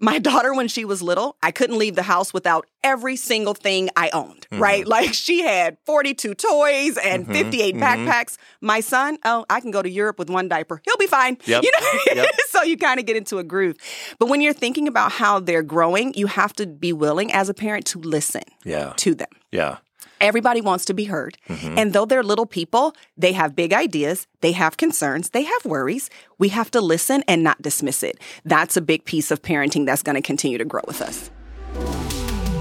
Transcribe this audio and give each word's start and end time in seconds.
my 0.00 0.18
daughter, 0.28 0.54
when 0.54 0.68
she 0.68 0.84
was 0.84 1.02
little, 1.02 1.36
I 1.42 1.50
couldn't 1.50 1.78
leave 1.78 1.94
the 1.96 2.02
house 2.02 2.32
without 2.32 2.66
every 2.84 3.16
single 3.16 3.54
thing 3.54 3.90
I 3.96 4.10
owned, 4.10 4.46
Mm-hmm. 4.50 4.62
right? 4.62 4.86
Like 4.98 5.12
she 5.14 5.42
had 5.42 5.76
42 5.86 6.34
toys 6.34 6.96
and 6.96 7.26
58 7.26 7.74
mm-hmm. 7.74 7.82
backpacks. 7.82 8.36
My 8.60 8.80
son, 8.80 9.18
oh, 9.24 9.44
I 9.50 9.60
can 9.60 9.70
go 9.70 9.82
to 9.82 9.90
Europe 9.90 10.18
with 10.18 10.30
one 10.30 10.48
diaper. 10.48 10.80
He'll 10.84 10.96
be 10.96 11.06
fine. 11.06 11.36
Yep, 11.46 11.62
You 11.64 11.70
know, 11.80 12.22
yep. 12.22 12.30
so 12.48 12.62
you 12.62 12.76
kind 12.76 12.98
of 13.00 13.06
get 13.06 13.16
into 13.16 13.38
a 13.38 13.44
groove. 13.44 13.76
But 14.18 14.28
when 14.28 14.40
you're 14.40 14.52
thinking 14.52 14.86
about 14.88 15.12
how 15.12 15.40
they're 15.40 15.62
growing, 15.62 16.14
you 16.14 16.26
have 16.28 16.52
to 16.54 16.66
be 16.66 16.92
willing 16.92 17.32
as 17.32 17.48
a 17.48 17.54
parent 17.54 17.86
to 17.86 17.98
listen 18.00 18.42
Yeah. 18.64 18.92
to 18.96 19.14
them. 19.14 19.28
Yeah. 19.52 19.78
Everybody 20.20 20.60
wants 20.60 20.84
to 20.86 20.94
be 20.94 21.04
heard. 21.04 21.38
Mm-hmm. 21.48 21.78
And 21.78 21.92
though 21.92 22.04
they're 22.04 22.24
little 22.24 22.46
people, 22.46 22.94
they 23.16 23.32
have 23.32 23.54
big 23.54 23.72
ideas, 23.72 24.26
they 24.40 24.52
have 24.52 24.76
concerns, 24.76 25.30
they 25.30 25.44
have 25.44 25.64
worries. 25.64 26.10
We 26.38 26.48
have 26.48 26.70
to 26.72 26.80
listen 26.80 27.22
and 27.28 27.44
not 27.44 27.62
dismiss 27.62 28.02
it. 28.02 28.18
That's 28.44 28.76
a 28.76 28.80
big 28.80 29.04
piece 29.04 29.30
of 29.30 29.42
parenting 29.42 29.86
that's 29.86 30.02
going 30.02 30.16
to 30.16 30.22
continue 30.22 30.58
to 30.58 30.64
grow 30.64 30.82
with 30.88 31.02
us. 31.02 31.30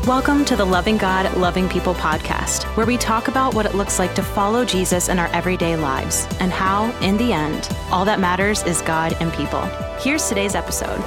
Welcome 0.05 0.45
to 0.45 0.55
the 0.55 0.63
Loving 0.63 0.97
God, 0.97 1.35
Loving 1.35 1.67
People 1.67 1.95
podcast, 1.95 2.63
where 2.77 2.85
we 2.85 2.95
talk 2.95 3.27
about 3.27 3.55
what 3.55 3.65
it 3.65 3.75
looks 3.75 3.99
like 3.99 4.15
to 4.15 4.23
follow 4.23 4.63
Jesus 4.63 5.09
in 5.09 5.19
our 5.19 5.27
everyday 5.33 5.75
lives 5.75 6.27
and 6.39 6.51
how, 6.51 6.91
in 7.01 7.17
the 7.17 7.33
end, 7.33 7.69
all 7.91 8.05
that 8.05 8.19
matters 8.19 8.63
is 8.63 8.81
God 8.83 9.17
and 9.19 9.33
people. 9.33 9.63
Here's 9.99 10.29
today's 10.29 10.55
episode. 10.55 11.03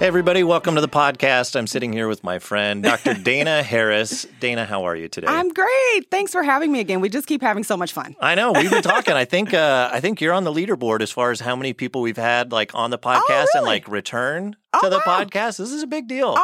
Hey, 0.00 0.06
everybody, 0.06 0.42
welcome 0.44 0.76
to 0.76 0.80
the 0.80 0.88
podcast. 0.88 1.54
I'm 1.56 1.66
sitting 1.66 1.92
here 1.92 2.08
with 2.08 2.24
my 2.24 2.38
friend, 2.38 2.82
Dr. 2.82 3.12
Dayna 3.14 3.62
Harris. 3.62 4.24
Dayna, 4.40 4.64
how 4.64 4.84
are 4.84 4.96
you 4.96 5.08
today? 5.08 5.26
I'm 5.28 5.50
great. 5.50 6.10
Thanks 6.10 6.32
for 6.32 6.42
having 6.42 6.72
me 6.72 6.80
again. 6.80 7.02
We 7.02 7.10
just 7.10 7.26
keep 7.26 7.42
having 7.42 7.64
so 7.64 7.76
much 7.76 7.92
fun. 7.92 8.16
I 8.18 8.34
know 8.34 8.52
we've 8.52 8.70
been 8.70 8.82
talking. 8.82 9.12
I 9.12 9.26
think 9.26 9.52
uh, 9.54 9.90
I 9.92 10.00
think 10.00 10.22
you're 10.22 10.32
on 10.32 10.44
the 10.44 10.52
leaderboard 10.54 11.02
as 11.02 11.10
far 11.10 11.32
as 11.32 11.40
how 11.40 11.54
many 11.54 11.74
people 11.74 12.00
we've 12.00 12.16
had 12.16 12.50
like 12.50 12.74
on 12.74 12.88
the 12.88 12.98
podcast 12.98 13.48
and 13.52 13.56
really? 13.56 13.66
like 13.66 13.88
return 13.88 14.56
Oh, 14.72 14.80
to 14.84 14.88
the 14.88 15.02
wow. 15.04 15.24
podcast. 15.24 15.58
This 15.58 15.70
is 15.70 15.82
a 15.82 15.86
big 15.86 16.06
deal. 16.08 16.28
All 16.28 16.36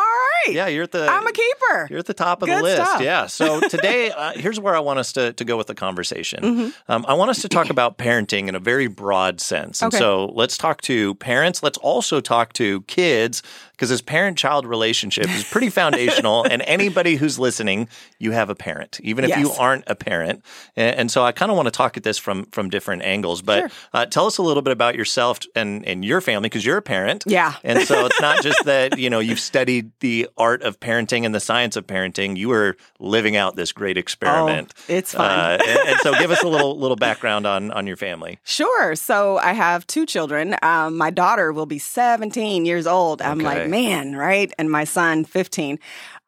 right. 0.46 0.54
Yeah, 0.54 0.66
you're 0.68 0.84
at 0.84 0.92
the 0.92 1.06
I'm 1.08 1.26
a 1.26 1.32
keeper. 1.32 1.86
You're 1.90 1.98
at 1.98 2.06
the 2.06 2.14
top 2.14 2.42
of 2.42 2.48
the 2.48 2.62
list. 2.62 2.82
stuff. 2.82 3.00
Yeah. 3.00 3.26
So 3.26 3.60
today, 3.68 4.10
uh, 4.10 4.32
here's 4.32 4.58
where 4.60 4.74
I 4.76 4.80
want 4.80 4.98
us 4.98 5.12
to, 5.14 5.32
to 5.34 5.44
go 5.44 5.56
with 5.56 5.66
the 5.66 5.74
conversation. 5.74 6.42
Mm-hmm. 6.42 6.92
Um, 6.92 7.04
I 7.08 7.14
want 7.14 7.30
us 7.30 7.42
to 7.42 7.48
talk 7.48 7.70
about 7.70 7.98
parenting 7.98 8.48
in 8.48 8.54
a 8.54 8.60
very 8.60 8.86
broad 8.86 9.40
sense. 9.40 9.82
And 9.82 9.92
Okay. 9.92 9.98
so 9.98 10.26
let's 10.34 10.56
talk 10.58 10.80
to 10.82 11.14
parents. 11.16 11.62
Let's 11.62 11.78
also 11.78 12.20
talk 12.20 12.52
to 12.54 12.82
kids 12.82 13.42
because 13.72 13.90
this 13.90 14.00
parent 14.00 14.38
child 14.38 14.64
relationship 14.66 15.28
is 15.28 15.44
pretty 15.44 15.68
foundational. 15.80 16.44
and 16.44 16.62
anybody 16.62 17.16
who's 17.16 17.38
listening, 17.38 17.88
you 18.18 18.32
have 18.32 18.48
a 18.50 18.54
parent, 18.54 18.98
even 19.02 19.24
if 19.24 19.36
you 19.38 19.50
aren't 19.52 19.84
a 19.86 19.94
parent. 19.94 20.42
And, 20.76 20.96
and 20.96 21.10
so 21.10 21.24
I 21.24 21.32
kind 21.32 21.50
of 21.50 21.56
want 21.56 21.66
to 21.66 21.70
talk 21.72 21.96
at 21.96 22.02
this 22.02 22.18
from 22.18 22.46
from 22.52 22.70
different 22.70 23.02
angles. 23.02 23.42
But 23.42 23.56
Sure. 23.58 23.70
uh, 23.92 24.06
tell 24.06 24.26
us 24.26 24.38
a 24.38 24.42
little 24.42 24.62
bit 24.62 24.72
about 24.72 24.94
yourself 24.96 25.40
and, 25.54 25.84
and 25.86 26.04
your 26.04 26.20
family 26.20 26.48
because 26.48 26.64
you're 26.64 26.76
a 26.78 26.82
parent. 26.82 27.24
Yeah. 27.26 27.54
And 27.64 27.82
so 27.86 28.06
it's 28.06 28.20
not 28.20 28.42
just 28.42 28.64
that, 28.64 28.98
you 28.98 29.10
know, 29.10 29.18
you've 29.18 29.40
studied 29.40 29.90
the 30.00 30.25
art 30.36 30.62
of 30.62 30.78
parenting 30.80 31.24
and 31.24 31.34
the 31.34 31.40
science 31.40 31.76
of 31.76 31.86
parenting. 31.86 32.36
You 32.36 32.52
are 32.52 32.76
living 32.98 33.36
out 33.36 33.56
this 33.56 33.72
great 33.72 33.96
experiment. 33.98 34.72
Oh, 34.76 34.82
it's 34.88 35.12
fun. 35.14 35.30
Uh, 35.30 35.58
and, 35.66 35.88
and 35.88 35.98
so 36.00 36.12
give 36.18 36.30
us 36.30 36.42
a 36.42 36.48
little 36.48 36.78
little 36.84 36.96
background 36.96 37.46
on 37.46 37.70
on 37.72 37.86
your 37.86 37.96
family. 37.96 38.38
Sure. 38.44 38.94
So 38.96 39.38
I 39.38 39.52
have 39.52 39.86
two 39.86 40.06
children. 40.06 40.56
Um, 40.62 40.96
my 40.96 41.10
daughter 41.10 41.52
will 41.52 41.66
be 41.66 41.78
17 41.78 42.64
years 42.64 42.86
old. 42.86 43.22
I'm 43.22 43.38
Okay. 43.40 43.44
like, 43.62 43.68
man, 43.68 44.14
right? 44.16 44.52
And 44.58 44.70
my 44.70 44.84
son, 44.84 45.24
15. 45.24 45.78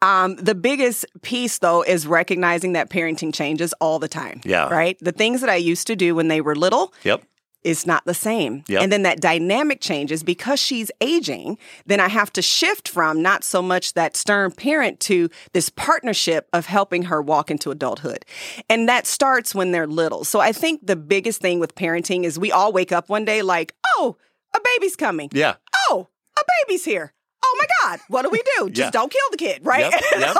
Um, 0.00 0.36
the 0.36 0.54
biggest 0.54 1.04
piece, 1.22 1.58
though, 1.58 1.82
is 1.82 2.06
recognizing 2.06 2.74
that 2.74 2.88
parenting 2.88 3.34
changes 3.34 3.72
all 3.80 3.98
the 3.98 4.06
time. 4.08 4.40
Yeah. 4.44 4.68
Right? 4.68 4.96
The 5.00 5.10
things 5.12 5.40
that 5.40 5.50
I 5.50 5.56
used 5.56 5.86
to 5.88 5.96
do 5.96 6.14
when 6.14 6.28
they 6.28 6.40
were 6.40 6.54
little, 6.54 6.92
Yep. 7.02 7.22
It's 7.64 7.86
not 7.86 8.04
the 8.04 8.14
same. 8.14 8.64
Yep. 8.68 8.82
And 8.82 8.92
then 8.92 9.02
that 9.02 9.20
dynamic 9.20 9.80
changes 9.80 10.22
because 10.22 10.60
she's 10.60 10.90
aging. 11.00 11.58
Then 11.86 12.00
I 12.00 12.08
have 12.08 12.32
to 12.34 12.42
shift 12.42 12.88
from 12.88 13.20
not 13.20 13.44
so 13.44 13.60
much 13.60 13.94
that 13.94 14.16
stern 14.16 14.52
parent 14.52 15.00
to 15.00 15.28
this 15.52 15.68
partnership 15.68 16.48
of 16.52 16.66
helping 16.66 17.04
her 17.04 17.20
walk 17.20 17.50
into 17.50 17.70
adulthood. 17.70 18.24
And 18.70 18.88
that 18.88 19.06
starts 19.06 19.54
when 19.54 19.72
they're 19.72 19.86
little. 19.86 20.24
So 20.24 20.40
I 20.40 20.52
think 20.52 20.86
the 20.86 20.96
biggest 20.96 21.40
thing 21.40 21.58
with 21.58 21.74
parenting 21.74 22.24
is 22.24 22.38
we 22.38 22.52
all 22.52 22.72
wake 22.72 22.92
up 22.92 23.08
one 23.08 23.24
day 23.24 23.42
like, 23.42 23.74
oh, 23.96 24.16
a 24.54 24.60
baby's 24.74 24.96
coming. 24.96 25.28
Yeah. 25.32 25.56
Oh, 25.88 26.08
a 26.38 26.42
baby's 26.64 26.84
here. 26.84 27.12
Oh 27.40 27.56
my 27.58 27.66
God, 27.90 28.00
what 28.08 28.22
do 28.22 28.30
we 28.30 28.42
do? 28.58 28.68
Just 28.70 28.86
Yeah. 28.88 28.90
don't 28.90 29.10
kill 29.10 29.20
the 29.30 29.36
kid, 29.36 29.64
right? 29.64 29.90
Yep, 29.90 30.02
yep. 30.18 30.36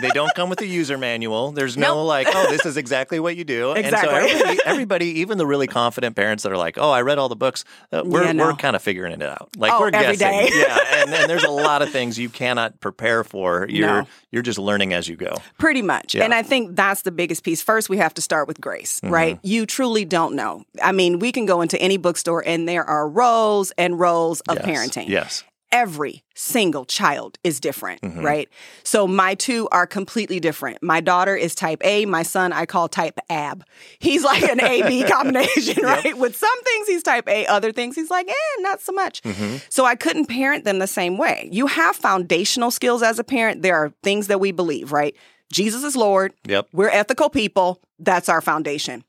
They 0.00 0.08
don't 0.10 0.32
come 0.34 0.48
with 0.48 0.60
a 0.60 0.66
user 0.66 0.96
manual. 0.96 1.52
There's 1.52 1.76
no 1.76 1.96
Nope. 1.96 2.06
like, 2.06 2.28
oh, 2.30 2.46
this 2.48 2.64
is 2.64 2.76
exactly 2.76 3.18
what 3.20 3.36
you 3.36 3.44
do. 3.44 3.72
And 3.76 3.84
Exactly. 3.84 4.10
so 4.10 4.16
everybody, 4.36 4.60
everybody, 4.64 5.06
even 5.20 5.36
the 5.38 5.46
really 5.46 5.66
confident 5.66 6.14
parents 6.16 6.44
that 6.44 6.52
are 6.52 6.56
like, 6.56 6.78
oh, 6.78 6.90
I 6.90 7.02
read 7.02 7.18
all 7.18 7.28
the 7.28 7.36
books, 7.36 7.64
uh, 7.92 8.02
we're, 8.04 8.24
Yeah, 8.24 8.32
no. 8.32 8.46
we're 8.46 8.54
kind 8.54 8.76
of 8.76 8.82
figuring 8.82 9.12
it 9.12 9.22
out. 9.22 9.50
Like 9.56 9.72
Oh, 9.72 9.80
we're 9.80 9.90
guessing. 9.90 10.28
yeah. 10.54 10.78
And, 11.02 11.12
and 11.12 11.28
there's 11.30 11.44
a 11.44 11.50
lot 11.50 11.82
of 11.82 11.90
things 11.90 12.18
you 12.18 12.28
cannot 12.28 12.80
prepare 12.80 13.24
for. 13.24 13.66
You're 13.68 13.88
No. 14.02 14.06
you're 14.30 14.42
just 14.42 14.58
learning 14.58 14.92
as 14.94 15.08
you 15.08 15.16
go. 15.16 15.34
Pretty 15.58 15.82
much. 15.82 16.14
Yeah. 16.14 16.24
And 16.24 16.32
I 16.32 16.42
think 16.42 16.76
that's 16.76 17.02
the 17.02 17.10
biggest 17.10 17.42
piece. 17.42 17.60
First, 17.60 17.90
we 17.90 17.96
have 17.98 18.14
to 18.14 18.22
start 18.22 18.46
with 18.48 18.60
grace, 18.60 19.00
Mm-hmm. 19.00 19.12
right? 19.12 19.38
You 19.42 19.66
truly 19.66 20.04
don't 20.04 20.34
know. 20.36 20.64
I 20.82 20.92
mean, 20.92 21.18
we 21.18 21.32
can 21.32 21.44
go 21.46 21.60
into 21.60 21.76
any 21.80 21.96
bookstore 21.96 22.42
and 22.46 22.68
there 22.68 22.84
are 22.84 23.08
rows 23.08 23.72
and 23.76 23.98
rows 23.98 24.40
of 24.42 24.58
Yes. 24.58 24.66
parenting. 24.66 25.08
Yes. 25.08 25.42
Every 25.72 26.22
single 26.34 26.84
child 26.84 27.38
is 27.42 27.58
different, 27.58 28.02
Mm-hmm. 28.02 28.24
right? 28.24 28.48
So 28.84 29.06
my 29.06 29.34
two 29.34 29.68
are 29.72 29.86
completely 29.86 30.38
different. 30.38 30.82
My 30.82 31.00
daughter 31.00 31.34
is 31.34 31.54
type 31.54 31.80
A. 31.84 32.04
My 32.04 32.22
son, 32.22 32.52
I 32.52 32.66
call 32.66 32.88
type 32.88 33.18
AB. 33.30 33.62
He's 33.98 34.22
like 34.22 34.42
an 34.42 34.60
A 34.62 34.82
B 34.86 35.02
combination, 35.08 35.82
right? 35.82 36.16
With 36.16 36.36
some 36.36 36.62
things, 36.64 36.88
he's 36.88 37.02
type 37.02 37.26
A. 37.28 37.46
Other 37.46 37.72
things, 37.72 37.94
he's 37.96 38.10
like, 38.10 38.28
eh, 38.28 38.32
not 38.58 38.80
so 38.82 38.92
much. 38.92 39.22
Mm-hmm. 39.22 39.56
So 39.70 39.84
I 39.86 39.94
couldn't 39.96 40.26
parent 40.26 40.64
them 40.64 40.78
the 40.78 40.86
same 40.86 41.16
way. 41.16 41.48
You 41.50 41.66
have 41.68 41.96
foundational 41.96 42.70
skills 42.70 43.02
as 43.02 43.18
a 43.18 43.24
parent. 43.24 43.62
There 43.62 43.76
are 43.76 43.92
things 44.02 44.26
that 44.28 44.38
we 44.40 44.52
believe, 44.52 44.92
right? 44.92 45.16
Jesus 45.50 45.82
is 45.84 45.96
Lord. 45.96 46.32
Yep. 46.46 46.68
We're 46.72 46.88
ethical 46.90 47.28
people. 47.30 47.80
That's 47.98 48.28
our 48.28 48.40
foundation. 48.40 49.04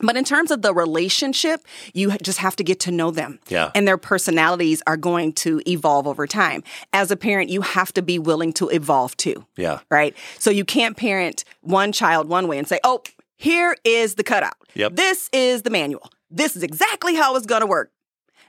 But 0.00 0.16
in 0.16 0.24
terms 0.24 0.50
of 0.50 0.62
the 0.62 0.72
relationship, 0.74 1.60
you 1.92 2.16
just 2.18 2.38
have 2.38 2.56
to 2.56 2.64
get 2.64 2.80
to 2.80 2.90
know 2.90 3.10
them. 3.10 3.38
Yeah. 3.48 3.70
And 3.74 3.86
their 3.86 3.98
personalities 3.98 4.82
are 4.86 4.96
going 4.96 5.32
to 5.34 5.60
evolve 5.66 6.06
over 6.06 6.26
time. 6.26 6.62
As 6.92 7.10
a 7.10 7.16
parent, 7.16 7.50
you 7.50 7.62
have 7.62 7.92
to 7.94 8.02
be 8.02 8.18
willing 8.18 8.52
to 8.54 8.68
evolve 8.68 9.16
too, 9.16 9.44
Yeah. 9.56 9.80
right? 9.90 10.16
So 10.38 10.50
you 10.50 10.64
can't 10.64 10.96
parent 10.96 11.44
one 11.62 11.92
child 11.92 12.28
one 12.28 12.46
way 12.48 12.58
and 12.58 12.68
say, 12.68 12.78
oh, 12.84 13.02
here 13.36 13.76
is 13.84 14.14
the 14.14 14.24
cutout. 14.24 14.54
Yep. 14.74 14.96
This 14.96 15.28
is 15.32 15.62
the 15.62 15.70
manual. 15.70 16.10
This 16.30 16.56
is 16.56 16.62
exactly 16.62 17.14
how 17.14 17.36
it's 17.36 17.46
going 17.46 17.60
to 17.62 17.66
work. 17.66 17.90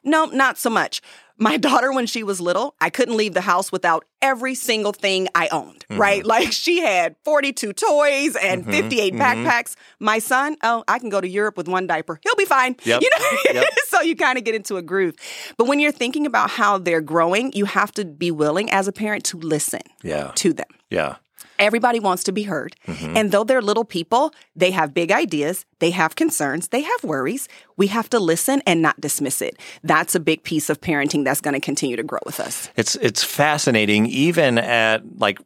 No, 0.04 0.26
not 0.26 0.58
so 0.58 0.70
much. 0.70 1.02
My 1.40 1.58
daughter, 1.68 1.92
when 1.92 2.06
she 2.06 2.24
was 2.24 2.40
little, 2.42 2.76
I 2.82 2.90
couldn't 2.90 3.16
leave 3.18 3.34
the 3.34 3.42
house 3.42 3.72
without 3.72 4.06
every 4.22 4.54
single 4.56 4.92
thing 4.94 5.28
I 5.34 5.48
owned, 5.50 5.86
Mm-hmm. 5.90 6.02
right? 6.02 6.26
Like 6.36 6.52
she 6.52 6.82
had 6.82 7.16
42 7.26 7.74
toys 7.74 8.36
and 8.36 8.66
58 8.66 9.14
Mm-hmm. 9.14 9.22
backpacks. 9.22 9.76
My 10.00 10.20
son, 10.20 10.56
oh, 10.64 10.84
I 10.88 11.00
can 11.00 11.10
go 11.10 11.20
to 11.22 11.28
Europe 11.28 11.58
with 11.58 11.68
one 11.68 11.88
diaper. 11.88 12.20
He'll 12.24 12.36
be 12.36 12.46
fine. 12.46 12.76
Yep. 12.86 13.02
You 13.02 13.10
know, 13.18 13.62
Yep. 13.62 13.74
so 13.88 14.02
you 14.02 14.16
kind 14.16 14.38
of 14.38 14.44
get 14.44 14.54
into 14.56 14.78
a 14.78 14.82
groove. 14.82 15.16
But 15.58 15.68
when 15.68 15.80
you're 15.80 15.92
thinking 15.92 16.26
about 16.26 16.50
how 16.50 16.78
they're 16.78 17.02
growing, 17.02 17.52
you 17.54 17.66
have 17.66 17.92
to 17.94 18.06
be 18.06 18.32
willing 18.32 18.70
as 18.72 18.88
a 18.88 18.92
parent 18.92 19.24
to 19.26 19.38
listen 19.38 19.82
Yeah. 20.04 20.32
to 20.36 20.54
them. 20.54 20.68
Yeah. 20.90 21.16
Everybody 21.58 22.00
wants 22.00 22.24
to 22.26 22.32
be 22.32 22.44
heard. 22.44 22.76
Mm-hmm. 22.88 23.18
And 23.18 23.32
though 23.32 23.44
they're 23.44 23.62
little 23.62 23.86
people, 23.86 24.34
they 24.56 24.72
have 24.72 24.94
big 24.94 25.12
ideas, 25.12 25.66
they 25.80 25.92
have 25.92 26.16
concerns, 26.16 26.70
they 26.70 26.82
have 26.82 27.04
worries. 27.04 27.48
We 27.78 27.88
have 27.88 28.10
to 28.10 28.20
listen 28.20 28.62
and 28.66 28.82
not 28.82 29.00
dismiss 29.00 29.42
it. 29.42 29.58
That's 29.84 30.16
a 30.16 30.20
big 30.20 30.44
piece 30.44 30.70
of 30.70 30.82
parenting 30.82 31.24
that's 31.24 31.42
going 31.42 31.54
to 31.54 31.60
continue 31.60 31.96
to 31.96 32.04
grow 32.04 32.20
with 32.26 32.40
us. 32.40 32.70
It's 32.76 32.96
it's 32.96 33.24
fascinating 33.24 34.06
even 34.08 34.58
at 34.58 35.20
like 35.20 35.40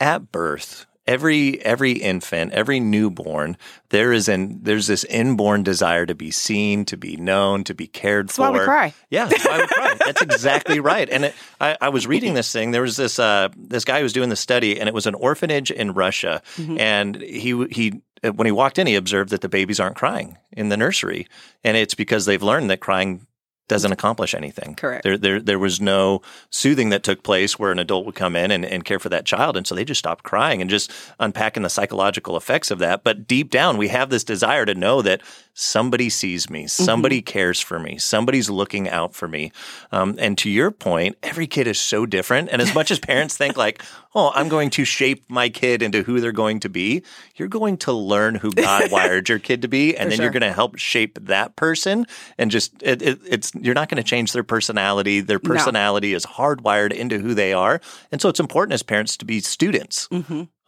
at 0.00 0.30
birth. 0.30 0.86
Every 1.08 1.60
every 1.64 1.92
infant, 1.92 2.52
every 2.52 2.80
newborn, 2.80 3.56
there 3.88 4.12
is 4.12 4.28
an 4.28 4.60
there's 4.62 4.86
this 4.86 5.04
inborn 5.04 5.62
desire 5.62 6.06
to 6.06 6.14
be 6.14 6.30
seen, 6.30 6.84
to 6.86 6.96
be 6.96 7.16
known, 7.16 7.64
to 7.64 7.74
be 7.74 7.86
cared 7.86 8.28
That's 8.28 8.36
for. 8.36 8.50
why 8.50 8.58
we 8.58 8.64
cry. 8.64 8.94
Yeah, 9.10 9.26
that's 9.26 9.44
why 9.44 9.58
we 9.60 9.66
cry. 9.66 9.94
That's 10.04 10.22
exactly 10.22 10.80
right. 10.80 11.08
And 11.08 11.26
it, 11.26 11.34
I, 11.60 11.76
I 11.80 11.88
was 11.88 12.06
reading 12.06 12.34
this 12.34 12.52
thing. 12.52 12.70
There 12.70 12.82
was 12.82 12.96
this 12.96 13.18
uh, 13.18 13.48
this 13.56 13.84
guy 13.84 13.98
who 13.98 14.02
was 14.04 14.12
doing 14.12 14.28
the 14.28 14.36
study, 14.36 14.78
and 14.78 14.88
it 14.88 14.94
was 14.94 15.06
an 15.06 15.14
orphanage 15.14 15.70
in 15.70 15.92
Russia. 15.92 16.42
Mm-hmm. 16.56 16.78
And 16.78 17.16
he 17.16 17.66
he 17.66 18.02
when 18.22 18.46
he 18.46 18.52
walked 18.52 18.78
in, 18.78 18.86
he 18.86 18.96
observed 18.96 19.30
that 19.30 19.40
the 19.40 19.48
babies 19.48 19.80
aren't 19.80 19.96
crying 19.96 20.36
in 20.52 20.68
the 20.68 20.76
nursery, 20.76 21.26
and 21.64 21.76
it's 21.76 21.94
because 21.94 22.26
they've 22.26 22.42
learned 22.42 22.70
that 22.70 22.80
crying 22.80 23.26
doesn't 23.68 23.92
accomplish 23.92 24.34
anything. 24.34 24.74
Correct. 24.74 25.04
There, 25.04 25.16
there, 25.16 25.40
there 25.40 25.58
was 25.58 25.80
no 25.80 26.22
soothing 26.50 26.88
that 26.88 27.02
took 27.02 27.22
place 27.22 27.58
where 27.58 27.70
an 27.70 27.78
adult 27.78 28.06
would 28.06 28.14
come 28.14 28.34
in 28.34 28.50
and, 28.50 28.64
and 28.64 28.84
care 28.84 28.98
for 28.98 29.10
that 29.10 29.26
child. 29.26 29.56
And 29.56 29.66
so 29.66 29.74
they 29.74 29.84
just 29.84 29.98
stopped 29.98 30.24
crying 30.24 30.60
and 30.60 30.70
just 30.70 30.90
unpacking 31.20 31.62
the 31.62 31.68
psychological 31.68 32.36
effects 32.36 32.70
of 32.70 32.78
that. 32.80 33.04
But 33.04 33.26
deep 33.26 33.50
down, 33.50 33.76
we 33.76 33.88
have 33.88 34.10
this 34.10 34.24
desire 34.24 34.64
to 34.64 34.74
know 34.74 35.02
that 35.02 35.22
somebody 35.60 36.08
sees 36.08 36.48
me, 36.48 36.64
Mm-hmm. 36.64 36.84
somebody 36.84 37.20
cares 37.22 37.60
for 37.60 37.78
me, 37.78 37.98
somebody's 37.98 38.48
looking 38.48 38.88
out 38.88 39.14
for 39.14 39.26
me. 39.26 39.50
Um, 39.92 40.14
and 40.18 40.38
to 40.38 40.48
your 40.50 40.70
point, 40.70 41.16
every 41.22 41.46
kid 41.46 41.66
is 41.66 41.78
so 41.78 42.06
different. 42.06 42.48
And 42.52 42.62
as 42.62 42.74
much 42.74 42.90
as 42.90 42.98
parents 43.00 43.36
think 43.36 43.56
like, 43.64 43.82
oh, 44.14 44.30
I'm 44.34 44.48
going 44.48 44.70
to 44.70 44.84
shape 44.84 45.24
my 45.28 45.48
kid 45.48 45.82
into 45.82 46.02
who 46.02 46.20
they're 46.20 46.32
going 46.32 46.60
to 46.60 46.68
be, 46.68 47.02
you're 47.36 47.48
going 47.48 47.76
to 47.78 47.92
learn 47.92 48.36
who 48.36 48.50
God 48.52 48.90
wired 48.92 49.28
your 49.28 49.38
kid 49.38 49.62
to 49.62 49.68
be, 49.68 49.96
and 49.96 50.04
For 50.06 50.10
then 50.10 50.16
sure. 50.16 50.24
you're 50.24 50.32
going 50.32 50.42
to 50.42 50.52
help 50.52 50.78
shape 50.78 51.18
that 51.26 51.56
person. 51.56 52.06
And 52.38 52.50
just 52.50 52.72
it, 52.82 53.02
it, 53.02 53.18
it's 53.26 53.52
you're 53.54 53.74
not 53.74 53.88
going 53.88 54.02
to 54.02 54.08
change 54.08 54.32
their 54.32 54.44
personality. 54.44 55.20
Their 55.20 55.40
No. 55.42 55.48
personality 55.54 56.14
is 56.14 56.24
hardwired 56.24 56.92
into 56.92 57.18
who 57.18 57.34
they 57.34 57.52
are, 57.52 57.80
and 58.12 58.20
so 58.20 58.28
it's 58.28 58.40
important 58.40 58.74
as 58.74 58.82
parents 58.82 59.16
to 59.18 59.24
be 59.24 59.40
students 59.40 60.08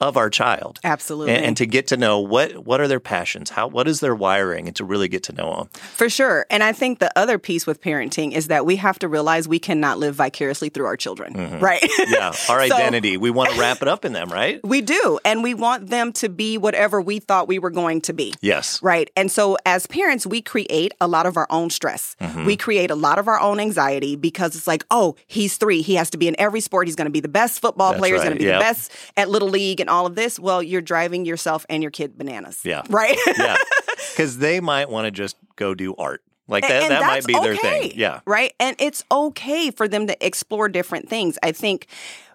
of 0.01 0.17
our 0.17 0.31
child. 0.31 0.79
Absolutely. 0.85 1.35
And, 1.35 1.45
and 1.45 1.57
to 1.59 1.67
get 1.67 1.87
to 1.89 1.97
know 1.97 2.19
what 2.21 2.65
what 2.67 2.81
are 2.81 2.89
their 2.89 3.01
passions, 3.01 3.51
how 3.51 3.67
what 3.69 3.87
is 3.89 4.01
their 4.01 4.15
wiring, 4.15 4.67
and 4.67 4.77
to 4.77 4.85
really 4.85 5.09
get 5.09 5.23
to 5.25 5.33
know 5.33 5.55
them. 5.57 5.69
For 5.95 6.09
sure. 6.09 6.47
And 6.51 6.63
I 6.63 6.73
think 6.73 6.99
the 6.99 7.11
other 7.19 7.39
piece 7.39 7.67
with 7.67 7.81
parenting 7.81 8.33
is 8.33 8.49
that 8.49 8.65
we 8.67 8.77
have 8.77 8.99
to 9.01 9.09
realize 9.09 9.47
we 9.47 9.59
cannot 9.59 9.99
live 9.99 10.15
vicariously 10.15 10.69
through 10.71 10.87
our 10.87 10.97
children, 10.97 11.59
right? 11.61 11.83
Mm-hmm. 11.83 12.13
Yeah, 12.13 12.27
our 12.49 12.67
So- 12.69 12.75
identity. 12.75 13.17
We 13.17 13.31
want 13.31 13.51
to 13.53 13.61
wrap 13.61 13.83
it 13.83 13.89
up 13.89 14.05
in 14.05 14.13
them, 14.13 14.31
right? 14.31 14.61
we 14.65 14.81
do. 14.81 15.19
And 15.25 15.43
we 15.43 15.55
want 15.55 15.89
them 15.89 16.13
to 16.15 16.29
be 16.29 16.57
whatever 16.59 17.01
we 17.01 17.19
thought 17.19 17.49
we 17.49 17.59
were 17.59 17.71
going 17.71 18.01
to 18.03 18.13
be. 18.13 18.33
Yes. 18.41 18.83
Right. 18.83 19.11
And 19.17 19.31
so 19.31 19.57
as 19.67 19.87
parents, 19.87 20.27
we 20.27 20.41
create 20.41 20.93
a 21.01 21.07
lot 21.09 21.27
of 21.27 21.37
our 21.37 21.47
own 21.51 21.71
stress. 21.71 22.17
Mm-hmm. 22.21 22.45
We 22.47 22.57
create 22.57 22.91
a 22.91 22.95
lot 22.95 23.19
of 23.19 23.29
our 23.29 23.41
own 23.41 23.61
anxiety 23.61 24.17
because 24.17 24.55
it's 24.57 24.67
like, 24.67 24.85
oh, 24.91 25.17
he's 25.27 25.57
three. 25.57 25.83
He 25.83 25.95
has 25.97 26.09
to 26.11 26.19
be 26.19 26.29
in 26.29 26.37
every 26.39 26.61
sport. 26.61 26.87
He's 26.87 26.97
going 26.97 27.07
to 27.07 27.11
be 27.13 27.21
the 27.21 27.29
best 27.29 27.61
football 27.61 27.91
That's 27.91 28.01
player. 28.01 28.15
He's 28.15 28.23
going 28.23 28.35
to 28.37 28.39
be 28.39 28.45
Yep. 28.47 28.59
the 28.59 28.63
best 28.65 28.93
at 29.17 29.29
Little 29.29 29.49
League 29.49 29.81
and 29.81 29.90
all 29.91 30.07
of 30.07 30.15
this. 30.15 30.39
Well, 30.39 30.63
you're 30.63 30.81
driving 30.81 31.25
yourself 31.27 31.67
and 31.69 31.83
your 31.83 31.91
kid 31.91 32.17
bananas. 32.17 32.61
Yeah. 32.65 32.83
Right. 32.89 33.19
Yeah, 33.37 33.57
because 34.13 34.39
they 34.39 34.61
might 34.61 34.89
want 34.89 35.05
to 35.07 35.11
just 35.11 35.37
go 35.57 35.75
do 35.75 35.95
art. 35.97 36.23
Like 36.49 36.63
that. 36.67 36.83
And 36.83 36.91
that 36.91 37.03
might 37.03 37.25
be 37.27 37.35
their 37.35 37.55
thing. 37.57 37.93
Yeah. 37.95 38.21
Right. 38.27 38.55
And 38.59 38.75
it's 38.81 39.05
okay 39.13 39.71
for 39.71 39.87
them 39.87 40.09
to 40.09 40.27
explore 40.27 40.69
different 40.69 41.09
things. 41.09 41.39
I 41.45 41.53
think 41.53 41.87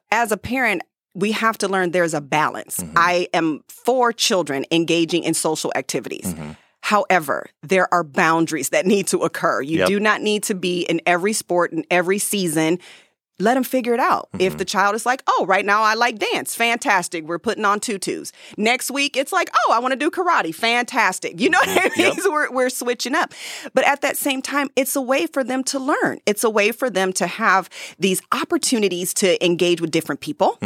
as 0.09 0.31
a 0.31 0.37
parent, 0.37 0.83
we 1.13 1.33
have 1.33 1.57
to 1.57 1.67
learn 1.67 1.91
there's 1.91 2.13
a 2.13 2.21
balance. 2.21 2.77
Mm-hmm. 2.77 2.93
I 2.97 3.27
am 3.33 3.63
for 3.67 4.13
children 4.13 4.65
engaging 4.71 5.23
in 5.23 5.33
social 5.33 5.71
activities. 5.75 6.33
Mm-hmm. 6.33 6.51
However, 6.81 7.47
there 7.63 7.93
are 7.93 8.03
boundaries 8.03 8.69
that 8.69 8.85
need 8.85 9.07
to 9.07 9.17
occur. 9.19 9.61
You 9.61 9.79
Yep. 9.79 9.87
do 9.87 9.99
not 9.99 10.21
need 10.21 10.43
to 10.43 10.55
be 10.55 10.81
in 10.83 11.01
every 11.05 11.33
sport 11.33 11.73
in 11.73 11.83
every 11.91 12.19
season. 12.19 12.79
Let 13.39 13.55
them 13.55 13.63
figure 13.63 13.93
it 13.93 13.99
out. 13.99 14.29
Mm-hmm. 14.33 14.41
If 14.41 14.57
the 14.57 14.65
child 14.65 14.95
is 14.95 15.05
like, 15.05 15.23
oh, 15.27 15.45
right 15.47 15.65
now 15.65 15.83
I 15.83 15.93
like 15.93 16.19
dance, 16.19 16.55
fantastic. 16.55 17.25
We're 17.25 17.39
putting 17.39 17.65
on 17.65 17.79
tutus. 17.79 18.31
Next 18.57 18.89
week, 18.89 19.17
it's 19.17 19.33
like, 19.33 19.49
oh, 19.53 19.73
I 19.73 19.79
want 19.79 19.91
to 19.91 19.97
do 19.97 20.09
karate, 20.09 20.53
fantastic. 20.53 21.39
You 21.39 21.49
know 21.49 21.59
what 21.59 21.69
I 21.69 21.83
mean? 21.97 22.07
Yep. 22.13 22.13
So 22.15 22.31
we're, 22.31 22.51
we're 22.51 22.69
switching 22.69 23.15
up. 23.15 23.33
But 23.73 23.85
at 23.85 24.01
that 24.01 24.17
same 24.17 24.41
time, 24.41 24.69
it's 24.75 24.95
a 24.95 25.01
way 25.01 25.27
for 25.27 25.43
them 25.43 25.63
to 25.65 25.79
learn. 25.79 26.19
It's 26.25 26.43
a 26.43 26.49
way 26.49 26.71
for 26.71 26.89
them 26.89 27.11
to 27.13 27.27
have 27.27 27.69
these 27.99 28.21
opportunities 28.31 29.13
to 29.15 29.43
engage 29.45 29.81
with 29.81 29.91
different 29.91 30.21
people. 30.21 30.57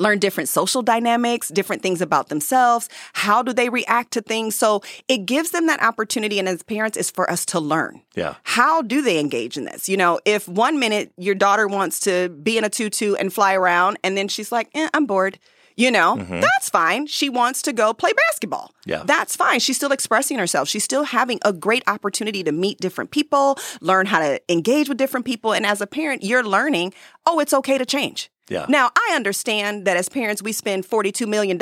Learn 0.00 0.18
different 0.18 0.48
social 0.48 0.82
dynamics, 0.82 1.48
different 1.48 1.82
things 1.82 2.00
about 2.00 2.28
themselves. 2.28 2.88
How 3.12 3.42
do 3.42 3.52
they 3.52 3.68
react 3.68 4.12
to 4.12 4.22
things? 4.22 4.56
So 4.56 4.82
it 5.06 5.26
gives 5.26 5.50
them 5.50 5.66
that 5.66 5.82
opportunity. 5.82 6.38
And 6.38 6.48
as 6.48 6.62
parents, 6.62 6.96
is 6.96 7.10
for 7.10 7.30
us 7.30 7.44
to 7.46 7.60
learn. 7.60 8.02
Yeah. 8.14 8.34
How 8.42 8.82
do 8.82 9.02
they 9.02 9.18
engage 9.20 9.56
in 9.56 9.64
this? 9.64 9.88
You 9.88 9.96
know, 9.96 10.18
if 10.24 10.48
one 10.48 10.78
minute 10.78 11.12
your 11.16 11.34
daughter 11.34 11.68
wants 11.68 12.00
to 12.00 12.30
be 12.30 12.58
in 12.58 12.64
a 12.64 12.70
tutu 12.70 13.14
and 13.14 13.32
fly 13.32 13.54
around, 13.54 13.98
and 14.02 14.16
then 14.16 14.28
she's 14.28 14.50
like, 14.50 14.70
eh, 14.74 14.88
I'm 14.92 15.06
bored. 15.06 15.38
You 15.76 15.90
know, 15.90 16.16
that's 16.16 16.68
fine. 16.68 17.06
She 17.06 17.30
wants 17.30 17.62
to 17.62 17.72
go 17.72 17.94
play 17.94 18.10
basketball. 18.28 18.74
Yeah. 18.84 19.02
That's 19.06 19.34
fine. 19.34 19.60
She's 19.60 19.76
still 19.76 19.92
expressing 19.92 20.38
herself. 20.38 20.68
She's 20.68 20.84
still 20.84 21.04
having 21.04 21.38
a 21.42 21.54
great 21.54 21.82
opportunity 21.86 22.42
to 22.44 22.52
meet 22.52 22.78
different 22.80 23.12
people, 23.12 23.56
learn 23.80 24.04
how 24.04 24.18
to 24.18 24.40
engage 24.52 24.90
with 24.90 24.98
different 24.98 25.24
people. 25.24 25.54
And 25.54 25.64
as 25.64 25.80
a 25.80 25.86
parent, 25.86 26.22
you're 26.22 26.44
learning, 26.44 26.92
oh, 27.24 27.40
it's 27.40 27.54
okay 27.54 27.78
to 27.78 27.86
change. 27.86 28.30
Yeah. 28.50 28.66
Now, 28.68 28.90
I 28.96 29.12
understand 29.14 29.86
that 29.86 29.96
as 29.96 30.08
parents, 30.08 30.42
we 30.42 30.52
spend 30.52 30.84
$42 30.84 31.26
million 31.28 31.56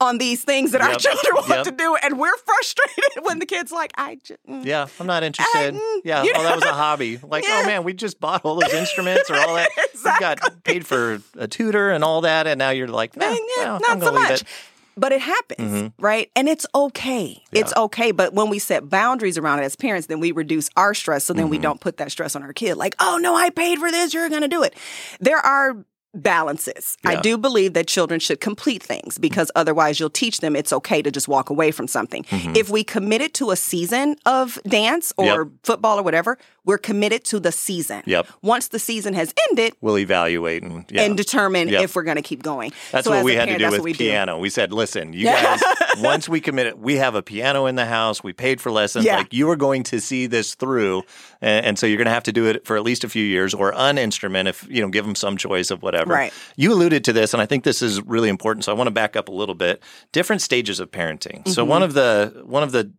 on 0.00 0.18
these 0.18 0.42
things 0.44 0.70
that 0.72 0.80
our 0.80 0.94
children 0.94 1.34
want 1.34 1.48
Yep. 1.48 1.64
to 1.64 1.70
do. 1.72 1.96
And 2.02 2.18
we're 2.18 2.36
frustrated 2.36 3.22
when 3.24 3.40
the 3.40 3.46
kid's 3.46 3.72
like, 3.72 3.92
I 3.98 4.14
just, 4.22 4.38
mm, 4.48 4.64
Yeah, 4.64 4.86
I'm 5.00 5.06
not 5.06 5.22
interested. 5.24 5.74
mm, 5.74 6.00
yeah, 6.04 6.22
you 6.22 6.32
oh, 6.34 6.42
that 6.44 6.54
was 6.54 6.64
a 6.64 6.72
hobby. 6.72 7.18
Like, 7.22 7.44
Yeah. 7.44 7.62
oh 7.62 7.66
man, 7.66 7.84
we 7.84 7.92
just 7.94 8.20
bought 8.20 8.44
all 8.44 8.54
those 8.60 8.72
instruments 8.72 9.28
or 9.28 9.36
all 9.36 9.54
that. 9.56 9.68
We 10.04 10.10
got 10.20 10.38
paid 10.64 10.86
for 10.86 11.20
a 11.36 11.48
tutor 11.48 11.90
and 11.90 12.04
all 12.04 12.20
that, 12.20 12.46
and 12.46 12.58
now 12.58 12.70
you're 12.70 12.86
like, 12.88 13.16
nah, 13.16 13.30
yeah, 13.30 13.64
no, 13.64 13.78
not 13.88 14.00
so 14.02 14.12
much. 14.12 14.30
it. 14.42 14.44
Mm-hmm. 14.46 15.00
But 15.00 15.10
it 15.10 15.22
happens, 15.22 15.90
right? 15.98 16.30
And 16.36 16.48
it's 16.48 16.66
okay. 16.72 17.42
It's 17.50 17.74
okay. 17.74 18.12
But 18.12 18.32
when 18.32 18.48
we 18.48 18.60
set 18.60 18.88
boundaries 18.88 19.36
around 19.36 19.58
it 19.58 19.64
as 19.64 19.74
parents, 19.74 20.06
then 20.06 20.20
we 20.20 20.30
reduce 20.30 20.70
our 20.76 20.94
stress. 20.94 21.24
So 21.24 21.32
then 21.32 21.46
Mm-hmm. 21.46 21.50
we 21.50 21.58
don't 21.58 21.80
put 21.80 21.96
that 21.96 22.12
stress 22.12 22.36
on 22.36 22.44
our 22.44 22.52
kid. 22.52 22.76
Like, 22.76 22.94
oh 23.00 23.18
no, 23.20 23.34
I 23.34 23.50
paid 23.50 23.80
for 23.80 23.90
this. 23.90 24.14
You're 24.14 24.28
going 24.28 24.42
to 24.42 24.48
do 24.48 24.62
it. 24.62 24.74
There 25.18 25.38
are 25.38 25.84
balances. 26.14 26.96
I 27.04 27.20
do 27.20 27.36
believe 27.36 27.72
that 27.74 27.86
children 27.86 28.20
should 28.20 28.40
complete 28.40 28.82
things 28.82 29.18
because 29.18 29.50
otherwise 29.54 29.98
you'll 30.00 30.10
teach 30.10 30.40
them 30.40 30.54
it's 30.56 30.72
okay 30.72 31.02
to 31.02 31.10
just 31.10 31.28
walk 31.28 31.50
away 31.50 31.70
from 31.70 31.86
something. 31.88 32.24
If 32.54 32.70
we 32.70 32.84
committed 32.84 33.34
to 33.34 33.50
a 33.50 33.56
season 33.56 34.16
of 34.26 34.58
dance 34.66 35.12
or 35.16 35.24
Mm-hmm. 35.24 35.50
Yep. 35.50 35.58
football 35.64 35.98
or 35.98 36.02
whatever, 36.02 36.38
we're 36.64 36.78
committed 36.78 37.24
to 37.26 37.38
the 37.40 37.52
season. 37.52 38.02
Yep. 38.06 38.26
Once 38.42 38.68
the 38.68 38.78
season 38.78 39.14
has 39.14 39.34
ended, 39.50 39.74
We'll 39.80 39.98
evaluate 39.98 40.62
and 40.62 40.84
yeah. 40.90 41.02
and 41.02 41.16
determine 41.16 41.68
Yep. 41.68 41.82
if 41.84 41.96
we're 41.96 42.02
going 42.04 42.16
to 42.16 42.22
keep 42.22 42.42
going. 42.42 42.72
That's 42.92 43.04
So 43.04 43.10
what 43.12 43.24
we 43.24 43.34
had 43.34 43.46
parent, 43.48 43.60
to 43.60 43.66
do 43.66 43.70
with 43.72 43.80
we 43.82 43.92
do. 43.92 43.98
piano. 43.98 44.38
We 44.38 44.50
said, 44.50 44.72
listen, 44.72 45.12
you 45.12 45.24
guys, 45.26 45.62
once 45.98 46.28
we 46.28 46.40
committed, 46.40 46.80
we 46.80 46.96
have 46.96 47.14
a 47.14 47.22
piano 47.22 47.66
in 47.66 47.74
the 47.74 47.84
house. 47.86 48.22
We 48.24 48.32
paid 48.32 48.60
for 48.60 48.70
lessons. 48.70 49.04
Yeah. 49.04 49.18
Like 49.18 49.32
you 49.32 49.48
are 49.50 49.56
going 49.56 49.82
to 49.84 50.00
see 50.00 50.26
this 50.26 50.54
through, 50.54 51.02
and, 51.40 51.66
and 51.66 51.78
so 51.78 51.86
you're 51.86 51.98
going 51.98 52.06
to 52.06 52.10
have 52.12 52.22
to 52.24 52.32
do 52.32 52.46
it 52.46 52.64
for 52.66 52.76
at 52.76 52.82
least 52.82 53.04
a 53.04 53.08
few 53.08 53.24
years, 53.24 53.54
or 53.54 53.74
an 53.76 53.98
instrument 53.98 54.48
if 54.48 54.66
you 54.68 54.80
know, 54.82 54.88
give 54.88 55.04
them 55.04 55.14
some 55.14 55.36
choice 55.36 55.70
of 55.70 55.82
whatever. 55.82 56.12
Right. 56.14 56.32
You 56.56 56.72
alluded 56.72 57.04
to 57.04 57.12
this, 57.12 57.32
and 57.34 57.42
I 57.42 57.46
think 57.46 57.64
this 57.64 57.82
is 57.82 58.00
really 58.02 58.28
important. 58.28 58.64
So 58.64 58.72
I 58.72 58.74
want 58.74 58.86
to 58.88 58.92
back 58.92 59.16
up 59.16 59.28
a 59.28 59.32
little 59.32 59.54
bit. 59.54 59.82
Different 60.12 60.40
stages 60.42 60.80
of 60.80 60.90
parenting. 60.90 61.46
So 61.48 61.62
Mm-hmm. 61.62 61.70
one 61.70 61.82
of 61.82 61.94
the 61.94 62.42
one 62.44 62.62
of 62.62 62.72
the 62.72 62.92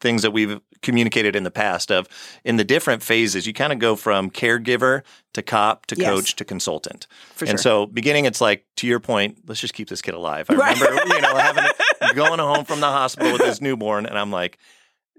things 0.00 0.22
that 0.22 0.30
we've 0.30 0.60
communicated 0.82 1.34
in 1.34 1.42
the 1.42 1.50
past 1.50 1.90
of 1.90 2.06
in 2.44 2.56
the 2.56 2.64
different 2.64 3.02
phases 3.02 3.46
you 3.46 3.52
kind 3.52 3.72
of 3.72 3.78
go 3.78 3.96
from 3.96 4.30
caregiver 4.30 5.02
to 5.32 5.42
cop 5.42 5.86
to 5.86 5.96
Yes. 5.96 6.06
coach 6.08 6.36
to 6.36 6.44
consultant 6.44 7.06
For 7.34 7.46
and 7.46 7.52
sure. 7.58 7.62
so 7.62 7.86
beginning 7.86 8.26
it's 8.26 8.40
like 8.40 8.66
to 8.76 8.86
your 8.86 9.00
point 9.00 9.38
let's 9.46 9.60
just 9.60 9.72
keep 9.74 9.88
this 9.88 10.02
kid 10.02 10.14
alive 10.14 10.46
i 10.50 10.54
Right. 10.54 10.78
remember 10.78 11.14
you 11.14 11.20
know 11.22 11.34
having 11.36 11.64
going 12.14 12.38
home 12.40 12.64
from 12.66 12.80
the 12.80 12.86
hospital 12.88 13.32
with 13.32 13.40
this 13.40 13.60
newborn 13.60 14.04
and 14.06 14.18
i'm 14.18 14.30
like 14.30 14.58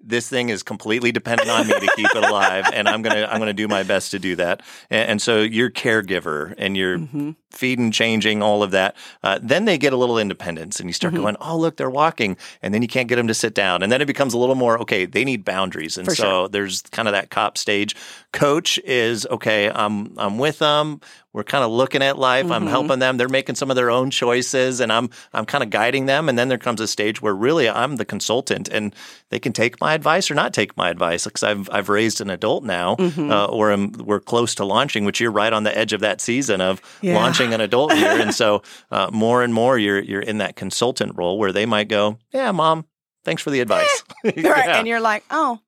this 0.03 0.29
thing 0.29 0.49
is 0.49 0.61
completely 0.61 1.11
dependent 1.11 1.49
on 1.49 1.67
me 1.67 1.73
to 1.73 1.87
keep 1.95 2.07
it 2.15 2.23
alive 2.23 2.65
and 2.71 2.87
i'm 2.87 3.01
gonna 3.01 3.27
i'm 3.31 3.39
gonna 3.39 3.51
do 3.53 3.67
my 3.67 3.81
best 3.81 4.11
to 4.11 4.19
do 4.19 4.35
that 4.35 4.61
and, 4.91 5.09
and 5.09 5.21
so 5.21 5.41
you're 5.41 5.71
caregiver 5.71 6.53
and 6.59 6.77
you're 6.77 6.99
Mm-hmm. 6.99 7.31
Feeding 7.51 7.91
changing 7.91 8.43
all 8.43 8.61
of 8.61 8.71
that 8.71 8.95
uh, 9.23 9.39
then 9.41 9.65
they 9.65 9.77
get 9.77 9.93
a 9.93 9.97
little 9.97 10.19
independence 10.19 10.79
and 10.79 10.89
you 10.89 10.93
start 10.93 11.13
Mm-hmm. 11.13 11.23
going 11.23 11.35
oh 11.41 11.57
look 11.57 11.77
they're 11.77 11.89
walking 11.89 12.35
and 12.61 12.73
then 12.73 12.81
you 12.81 12.87
can't 12.87 13.07
get 13.07 13.15
them 13.15 13.27
to 13.27 13.33
sit 13.33 13.53
down 13.53 13.81
and 13.81 13.91
then 13.91 14.01
it 14.01 14.05
becomes 14.05 14.33
a 14.33 14.37
little 14.37 14.55
more 14.55 14.77
okay 14.81 15.05
they 15.05 15.23
need 15.23 15.45
boundaries 15.45 15.97
and 15.97 16.05
For 16.05 16.15
so 16.15 16.23
sure. 16.23 16.47
there's 16.49 16.81
kind 16.91 17.07
of 17.07 17.13
that 17.13 17.29
cop 17.29 17.57
stage 17.57 17.95
coach 18.33 18.77
is 18.79 19.25
okay 19.27 19.69
i'm 19.73 20.13
i'm 20.17 20.37
with 20.37 20.59
them 20.59 20.99
we're 21.33 21.43
kind 21.43 21.63
of 21.63 21.71
looking 21.71 22.01
at 22.01 22.17
life 22.17 22.45
Mm-hmm. 22.45 22.53
i'm 22.53 22.67
helping 22.67 22.99
them 22.99 23.17
they're 23.17 23.29
making 23.29 23.55
some 23.55 23.69
of 23.69 23.75
their 23.75 23.89
own 23.89 24.09
choices 24.11 24.79
and 24.81 24.91
i'm 24.91 25.09
i'm 25.33 25.45
kind 25.45 25.63
of 25.63 25.69
guiding 25.69 26.05
them 26.07 26.27
and 26.29 26.37
then 26.37 26.49
there 26.49 26.57
comes 26.57 26.81
a 26.81 26.87
stage 26.87 27.21
where 27.21 27.33
really 27.33 27.69
i'm 27.69 27.95
the 27.95 28.05
consultant 28.05 28.67
and 28.67 28.93
they 29.29 29.39
can 29.39 29.53
take 29.53 29.79
my 29.79 29.93
advice 29.93 30.29
or 30.29 30.35
not 30.35 30.53
take 30.53 30.75
my 30.75 30.89
advice 30.89 31.23
because 31.23 31.43
i've 31.43 31.69
i've 31.71 31.87
raised 31.89 32.19
an 32.21 32.29
adult 32.29 32.63
now 32.63 32.95
Mm-hmm. 32.97 33.31
uh, 33.31 33.45
or 33.45 33.71
I'm, 33.71 33.91
we're 33.93 34.19
close 34.19 34.55
to 34.55 34.65
launching 34.65 35.05
which 35.05 35.19
you're 35.21 35.31
right 35.31 35.53
on 35.53 35.63
the 35.63 35.75
edge 35.77 35.93
of 35.93 36.01
that 36.01 36.19
season 36.19 36.61
of 36.61 36.81
Yeah. 37.01 37.15
launching 37.15 37.36
an 37.45 37.61
adult 37.61 37.95
year 37.95 38.19
and 38.19 38.33
so 38.33 38.61
uh, 38.91 39.09
more 39.11 39.43
and 39.43 39.53
more 39.53 39.77
you're 39.77 39.99
you're 40.01 40.21
in 40.21 40.39
that 40.39 40.55
consultant 40.55 41.13
role 41.15 41.37
where 41.37 41.51
they 41.51 41.65
might 41.65 41.87
go 41.87 42.17
yeah 42.33 42.51
mom 42.51 42.85
thanks 43.27 43.43
for 43.43 43.51
the 43.51 43.59
advice. 43.59 44.03
Right? 44.23 44.35
And 44.77 44.87
you're 44.87 45.01
like, 45.01 45.23
oh, 45.29 45.59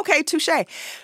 okay, 0.00 0.22
touche. 0.22 0.48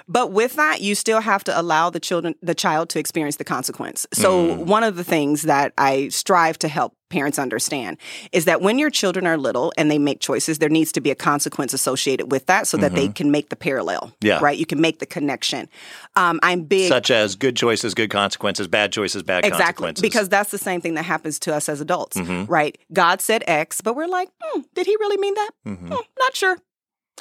But 0.09 0.33
with 0.33 0.55
that, 0.57 0.81
you 0.81 0.95
still 0.95 1.21
have 1.21 1.45
to 1.45 1.59
allow 1.61 1.91
the 1.91 2.01
children, 2.01 2.35
the 2.43 2.55
child, 2.55 2.89
to 2.91 2.99
experience 2.99 3.37
the 3.37 3.45
consequence. 3.45 4.07
So 4.13 4.31
Mm. 4.57 4.67
one 4.67 4.85
of 4.85 4.97
the 4.97 5.05
things 5.05 5.43
that 5.43 5.73
I 5.79 6.09
strive 6.09 6.59
to 6.61 6.69
help 6.69 6.95
parents 7.11 7.41
understand 7.41 7.97
is 8.31 8.45
that 8.45 8.61
when 8.63 8.79
your 8.79 8.89
children 8.89 9.27
are 9.27 9.37
little 9.37 9.73
and 9.77 9.91
they 9.91 9.99
make 9.99 10.21
choices, 10.21 10.59
there 10.61 10.69
needs 10.69 10.93
to 10.93 11.01
be 11.01 11.11
a 11.11 11.15
consequence 11.17 11.75
associated 11.75 12.31
with 12.31 12.47
that, 12.47 12.69
so 12.69 12.77
that 12.77 12.95
they 12.95 13.09
can 13.09 13.33
make 13.33 13.49
the 13.49 13.57
parallel. 13.57 14.01
Mm-hmm. 14.03 14.27
Yeah. 14.27 14.39
right. 14.41 14.57
You 14.57 14.65
can 14.67 14.81
make 14.81 15.01
the 15.01 15.07
connection. 15.07 15.69
Um, 16.15 16.39
I'm 16.45 16.63
big. 16.63 16.89
such 16.89 17.11
as 17.11 17.35
good 17.35 17.57
choices, 17.57 17.95
good 17.95 18.11
consequences, 18.11 18.69
bad 18.69 18.93
choices, 18.93 19.25
bad 19.25 19.45
Exactly, 19.45 19.63
consequences. 19.87 20.03
because 20.03 20.29
that's 20.29 20.53
the 20.53 20.59
same 20.59 20.81
thing 20.81 20.95
that 20.95 21.03
happens 21.05 21.41
to 21.41 21.55
us 21.55 21.69
as 21.69 21.81
adults, 21.81 22.17
Mm-hmm. 22.17 22.45
right? 22.51 22.79
God 22.93 23.21
said 23.21 23.43
X, 23.49 23.81
but 23.81 23.97
we're 23.97 24.07
like, 24.07 24.29
hmm, 24.41 24.61
did 24.75 24.87
he 24.87 24.95
really 25.01 25.17
mean 25.17 25.35
that? 25.35 25.51
Mm-hmm. 25.67 25.87
Hmm, 25.89 25.95
not 26.19 26.37
sure. 26.37 26.59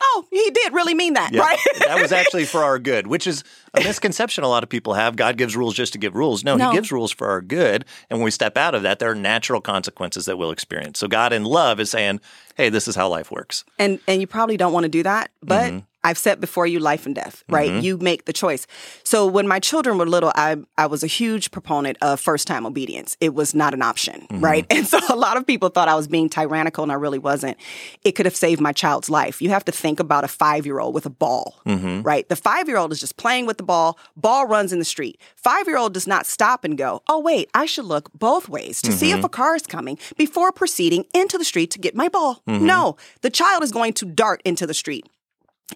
Oh, 0.01 0.25
he 0.31 0.49
did 0.51 0.73
really 0.73 0.93
mean 0.93 1.13
that, 1.13 1.31
Yeah, 1.33 1.41
right? 1.41 1.57
that 1.87 2.01
was 2.01 2.11
actually 2.21 2.45
for 2.45 2.63
our 2.63 2.79
good, 2.79 3.07
which 3.07 3.27
is 3.27 3.43
a 3.73 3.81
misconception 3.83 4.43
a 4.43 4.47
lot 4.47 4.63
of 4.63 4.69
people 4.69 4.93
have. 4.93 5.15
God 5.15 5.37
gives 5.37 5.55
rules 5.55 5.73
just 5.75 5.93
to 5.93 5.99
give 5.99 6.15
rules. 6.15 6.43
No, 6.43 6.55
No. 6.55 6.69
He 6.69 6.75
gives 6.77 6.91
rules 6.91 7.11
for 7.11 7.27
our 7.29 7.41
good. 7.41 7.85
And 8.09 8.19
when 8.19 8.23
we 8.25 8.31
step 8.31 8.57
out 8.57 8.75
of 8.75 8.83
that, 8.83 8.99
there 8.99 9.11
are 9.11 9.15
natural 9.15 9.61
consequences 9.61 10.25
that 10.25 10.37
we'll 10.37 10.51
experience. 10.51 10.99
So 10.99 11.07
God 11.07 11.33
in 11.33 11.43
love 11.43 11.79
is 11.79 11.89
saying, 11.89 12.19
hey, 12.55 12.69
this 12.69 12.87
is 12.87 12.95
how 12.95 13.07
life 13.09 13.31
works. 13.31 13.63
and 13.77 13.99
and 14.07 14.21
you 14.21 14.27
probably 14.27 14.57
don't 14.57 14.73
want 14.73 14.83
to 14.85 14.89
do 14.89 15.03
that, 15.03 15.31
but 15.41 15.71
Mm-hmm. 15.71 15.79
I've 16.03 16.17
set 16.17 16.39
before 16.39 16.65
you 16.65 16.79
life 16.79 17.05
and 17.05 17.13
death, 17.13 17.43
right? 17.49 17.83
You 17.83 17.97
make 17.97 18.23
the 18.25 18.31
choice. 18.33 18.65
So 19.03 19.27
when 19.27 19.47
my 19.47 19.59
children 19.59 19.97
were 19.97 20.05
little, 20.05 20.31
I 20.35 20.55
I 20.77 20.85
was 20.85 21.03
a 21.03 21.07
huge 21.07 21.51
proponent 21.51 21.97
of 22.01 22.19
first 22.21 22.47
time 22.47 22.65
obedience. 22.65 23.17
It 23.19 23.33
was 23.33 23.53
not 23.53 23.73
an 23.73 23.81
option, 23.81 24.27
Mm-hmm. 24.29 24.43
right? 24.43 24.65
And 24.79 24.87
so 24.87 24.99
a 25.09 25.15
lot 25.15 25.35
of 25.35 25.45
people 25.45 25.67
thought 25.69 25.89
I 25.89 25.95
was 25.95 26.07
being 26.07 26.29
tyrannical, 26.29 26.83
and 26.83 26.91
I 26.91 26.95
really 26.95 27.19
wasn't. 27.19 27.57
It 28.03 28.13
could 28.13 28.25
have 28.25 28.35
saved 28.35 28.61
my 28.61 28.71
child's 28.71 29.09
life. 29.09 29.41
You 29.41 29.49
have 29.49 29.65
to 29.65 29.71
think 29.73 29.99
about 29.99 30.23
a 30.23 30.27
five 30.29 30.65
year 30.65 30.79
old 30.79 30.93
with 30.95 31.05
a 31.05 31.09
ball, 31.09 31.59
Mm-hmm. 31.65 32.01
right? 32.03 32.27
The 32.29 32.35
five 32.37 32.67
year 32.69 32.77
old 32.77 32.91
is 32.93 32.99
just 33.01 33.17
playing 33.17 33.45
with 33.45 33.57
the 33.57 33.63
ball. 33.63 33.97
Ball 34.15 34.47
runs 34.47 34.71
in 34.71 34.79
the 34.79 34.85
street. 34.85 35.19
Five 35.35 35.67
year 35.67 35.77
old 35.77 35.93
does 35.93 36.07
not 36.07 36.25
stop 36.25 36.63
and 36.63 36.77
go, 36.77 37.01
"Oh 37.09 37.19
wait, 37.19 37.49
I 37.53 37.65
should 37.65 37.85
look 37.85 38.09
both 38.13 38.47
ways 38.47 38.81
to 38.83 38.91
see 38.91 39.11
if 39.11 39.23
a 39.23 39.29
car 39.29 39.55
is 39.55 39.67
coming 39.67 39.97
before 40.17 40.51
proceeding 40.53 41.03
into 41.13 41.37
the 41.37 41.45
street 41.45 41.71
to 41.71 41.79
get 41.79 41.93
my 41.95 42.07
ball." 42.07 42.41
No, 42.47 42.95
the 43.21 43.29
child 43.29 43.63
is 43.63 43.71
going 43.73 43.93
to 43.93 44.05
dart 44.05 44.41
into 44.45 44.65
the 44.65 44.73
street 44.73 45.05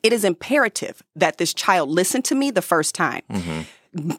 it 0.01 0.13
is 0.13 0.23
imperative 0.23 1.03
that 1.15 1.37
this 1.37 1.53
child 1.53 1.89
listen 1.89 2.21
to 2.23 2.35
me 2.35 2.51
the 2.51 2.61
first 2.61 2.95
time. 2.95 3.21
Mm-hmm. 3.29 3.61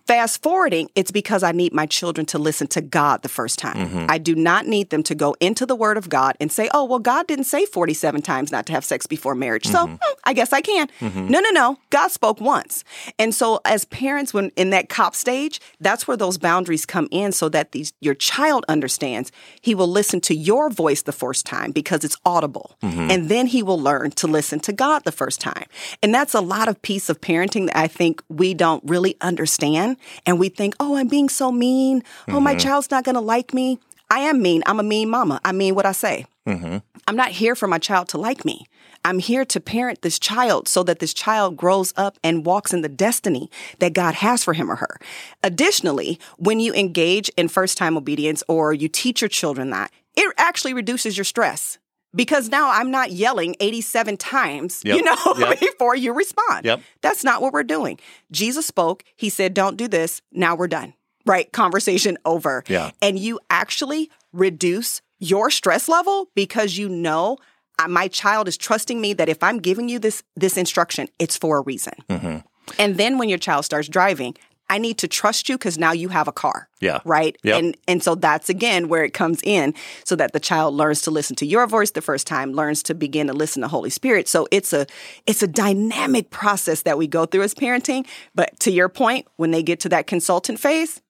Fast 0.07 0.43
forwarding, 0.43 0.89
it's 0.95 1.11
because 1.11 1.43
I 1.43 1.53
need 1.53 1.73
my 1.73 1.87
children 1.87 2.27
to 2.27 2.39
listen 2.39 2.67
to 2.69 2.81
God 2.81 3.23
the 3.23 3.29
first 3.29 3.59
time. 3.59 3.77
Mm-hmm. 3.77 4.07
I 4.09 4.19
do 4.19 4.35
not 4.35 4.67
need 4.67 4.91
them 4.91 5.03
to 5.05 5.15
go 5.15 5.35
into 5.41 5.67
the 5.67 5.75
Word 5.75 5.97
of 5.97 6.09
God 6.09 6.37
and 6.41 6.53
say, 6.53 6.69
oh, 6.73 6.85
well, 6.85 7.01
God 7.01 7.27
didn't 7.27 7.47
say 7.47 7.67
47 7.67 8.23
times 8.23 8.53
not 8.53 8.67
to 8.67 8.73
have 8.73 8.85
sex 8.85 9.07
before 9.07 9.35
marriage. 9.35 9.67
So 9.67 9.87
mm-hmm. 9.87 9.95
hmm, 10.01 10.19
I 10.25 10.33
guess 10.33 10.53
I 10.53 10.61
can. 10.61 10.89
Mm-hmm. 11.01 11.29
No, 11.29 11.41
no, 11.41 11.51
no. 11.51 11.79
God 11.91 12.09
spoke 12.09 12.41
once. 12.41 12.85
And 13.19 13.35
so, 13.35 13.61
as 13.65 13.85
parents, 13.85 14.33
when 14.33 14.51
in 14.57 14.71
that 14.71 14.89
cop 14.89 15.15
stage, 15.15 15.61
that's 15.81 16.07
where 16.07 16.17
those 16.17 16.39
boundaries 16.39 16.87
come 16.87 17.09
in 17.11 17.33
so 17.33 17.49
that 17.49 17.73
these, 17.73 17.93
your 18.01 18.15
child 18.15 18.65
understands 18.69 19.33
he 19.61 19.75
will 19.75 19.89
listen 19.89 20.21
to 20.23 20.35
your 20.35 20.71
voice 20.71 21.03
the 21.03 21.13
first 21.13 21.47
time 21.47 21.73
because 21.73 22.05
it's 22.05 22.17
audible. 22.25 22.77
And 23.11 23.29
then 23.29 23.47
he 23.47 23.63
will 23.63 23.81
learn 23.81 24.11
to 24.13 24.27
listen 24.27 24.61
to 24.61 24.73
God 24.73 25.05
the 25.05 25.13
first 25.13 25.41
time. 25.41 25.67
And 26.03 26.15
that's 26.15 26.35
a 26.35 26.41
lot 26.41 26.69
of 26.69 26.81
piece 26.83 27.09
of 27.09 27.21
parenting 27.21 27.67
that 27.67 27.77
I 27.77 27.89
think 27.89 28.23
we 28.29 28.55
don't 28.55 28.83
really 28.85 29.17
understand. 29.21 29.64
And 29.73 30.39
we 30.39 30.49
think, 30.49 30.75
oh, 30.79 30.97
I'm 30.97 31.09
being 31.09 31.29
so 31.29 31.51
mean. 31.51 32.03
Oh, 32.29 32.41
my 32.41 32.53
mm-hmm. 32.53 32.59
child's 32.59 32.91
not 32.91 33.05
going 33.05 33.15
to 33.15 33.21
like 33.21 33.55
me. 33.55 33.79
I 34.11 34.21
am 34.21 34.43
mean. 34.43 34.63
I'm 34.67 34.81
a 34.81 34.83
mean 34.83 35.09
mama. 35.09 35.41
I 35.45 35.53
mean 35.53 35.75
what 35.75 35.87
I 35.87 35.93
say. 35.93 36.27
Mm-hmm. 36.47 36.79
I'm 37.07 37.17
not 37.17 37.31
here 37.31 37.55
for 37.55 37.67
my 37.67 37.79
child 37.79 38.09
to 38.09 38.19
like 38.19 38.45
me. 38.45 38.67
I'm 39.05 39.19
here 39.19 39.45
to 39.45 39.61
parent 39.61 40.01
this 40.01 40.19
child 40.19 40.67
so 40.67 40.83
that 40.85 40.99
this 40.99 41.13
child 41.13 41.57
grows 41.57 41.93
up 41.97 42.19
and 42.25 42.47
walks 42.47 42.73
in 42.73 42.81
the 42.81 42.89
destiny 42.89 43.51
that 43.79 43.93
God 43.93 44.15
has 44.15 44.43
for 44.43 44.55
him 44.55 44.71
or 44.71 44.77
her. 44.77 44.99
Additionally, 45.43 46.19
when 46.39 46.59
you 46.59 46.73
engage 46.73 47.29
in 47.37 47.49
first 47.49 47.77
time 47.77 47.99
obedience 47.99 48.43
or 48.49 48.73
you 48.73 48.89
teach 48.89 49.21
your 49.21 49.29
children 49.29 49.71
that, 49.71 49.91
it 50.17 50.33
actually 50.39 50.73
reduces 50.73 51.19
your 51.19 51.25
stress. 51.25 51.79
Because 52.15 52.49
now 52.49 52.71
I'm 52.71 52.91
not 52.91 53.11
yelling 53.13 53.57
87 53.61 54.17
times, 54.17 54.83
Yep. 54.85 54.97
you 54.97 55.03
know, 55.03 55.17
Yep. 55.39 55.61
before 55.61 55.97
you 55.97 56.13
respond. 56.13 56.65
Yep. 56.65 56.81
That's 57.01 57.25
not 57.25 57.43
what 57.43 57.53
we're 57.53 57.63
doing. 57.65 57.99
Jesus 58.31 58.67
spoke, 58.67 59.03
he 59.17 59.29
said, 59.29 59.55
Don't 59.55 59.77
do 59.77 59.89
this. 59.89 60.23
Now 60.33 60.55
we're 60.55 60.69
done. 60.69 60.95
Right? 61.27 61.51
Conversation 61.53 62.19
over. 62.25 62.63
Yeah. 62.69 62.91
And 63.01 63.19
you 63.19 63.41
actually 63.51 64.11
reduce 64.33 65.01
your 65.19 65.51
stress 65.51 65.89
level 65.89 66.29
because 66.35 66.77
you 66.77 66.89
know 66.89 67.39
uh, 67.79 67.89
my 67.89 68.09
child 68.09 68.47
is 68.47 68.57
trusting 68.57 69.01
me 69.01 69.15
that 69.15 69.29
if 69.29 69.43
I'm 69.43 69.59
giving 69.59 69.89
you 69.89 69.99
this 69.99 70.23
this 70.37 70.57
instruction, 70.57 71.09
it's 71.19 71.37
for 71.37 71.59
a 71.59 71.63
reason. 71.63 71.95
Mm-hmm. 72.11 72.39
And 72.79 72.97
then 72.97 73.19
when 73.19 73.29
your 73.29 73.39
child 73.39 73.65
starts 73.65 73.89
driving, 73.89 74.35
I 74.75 74.79
need 74.79 74.99
to 74.99 75.07
trust 75.07 75.49
you 75.49 75.57
because 75.57 75.79
now 75.79 75.93
you 75.93 76.09
have 76.09 76.27
a 76.27 76.33
car. 76.33 76.69
Yeah. 76.81 76.99
Right. 77.05 77.39
Yep. 77.45 77.59
And 77.59 77.77
and 77.87 78.03
so 78.03 78.17
that's 78.17 78.49
again 78.49 78.89
where 78.89 79.05
it 79.05 79.15
comes 79.15 79.41
in, 79.45 79.73
so 80.05 80.17
that 80.17 80.33
the 80.33 80.41
child 80.41 80.75
learns 80.75 81.01
to 81.03 81.13
listen 81.13 81.37
to 81.37 81.47
your 81.47 81.69
voice 81.69 81.93
the 81.93 82.03
first 82.03 82.27
time, 82.27 82.55
learns 82.55 82.83
to 82.85 82.95
begin 82.95 83.29
to 83.29 83.33
listen 83.33 83.63
to 83.63 83.69
Holy 83.69 83.89
Spirit. 83.89 84.27
So 84.27 84.49
it's 84.51 84.73
a 84.73 84.87
it's 85.27 85.45
a 85.45 85.47
dynamic 85.47 86.31
process 86.31 86.83
that 86.83 86.99
we 86.99 87.07
go 87.07 87.25
through 87.25 87.43
as 87.43 87.55
parenting. 87.55 88.05
But 88.35 88.59
to 88.61 88.73
your 88.73 88.89
point, 88.89 89.29
when 89.37 89.53
they 89.53 89.63
get 89.63 89.79
to 89.81 89.89
that 89.91 90.09
consultant 90.09 90.59
phase, 90.59 91.01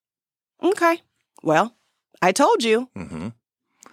okay, 0.62 1.00
well, 1.42 1.74
I 2.20 2.32
told 2.32 2.62
you. 2.62 2.90
Mm-hmm. 2.94 3.28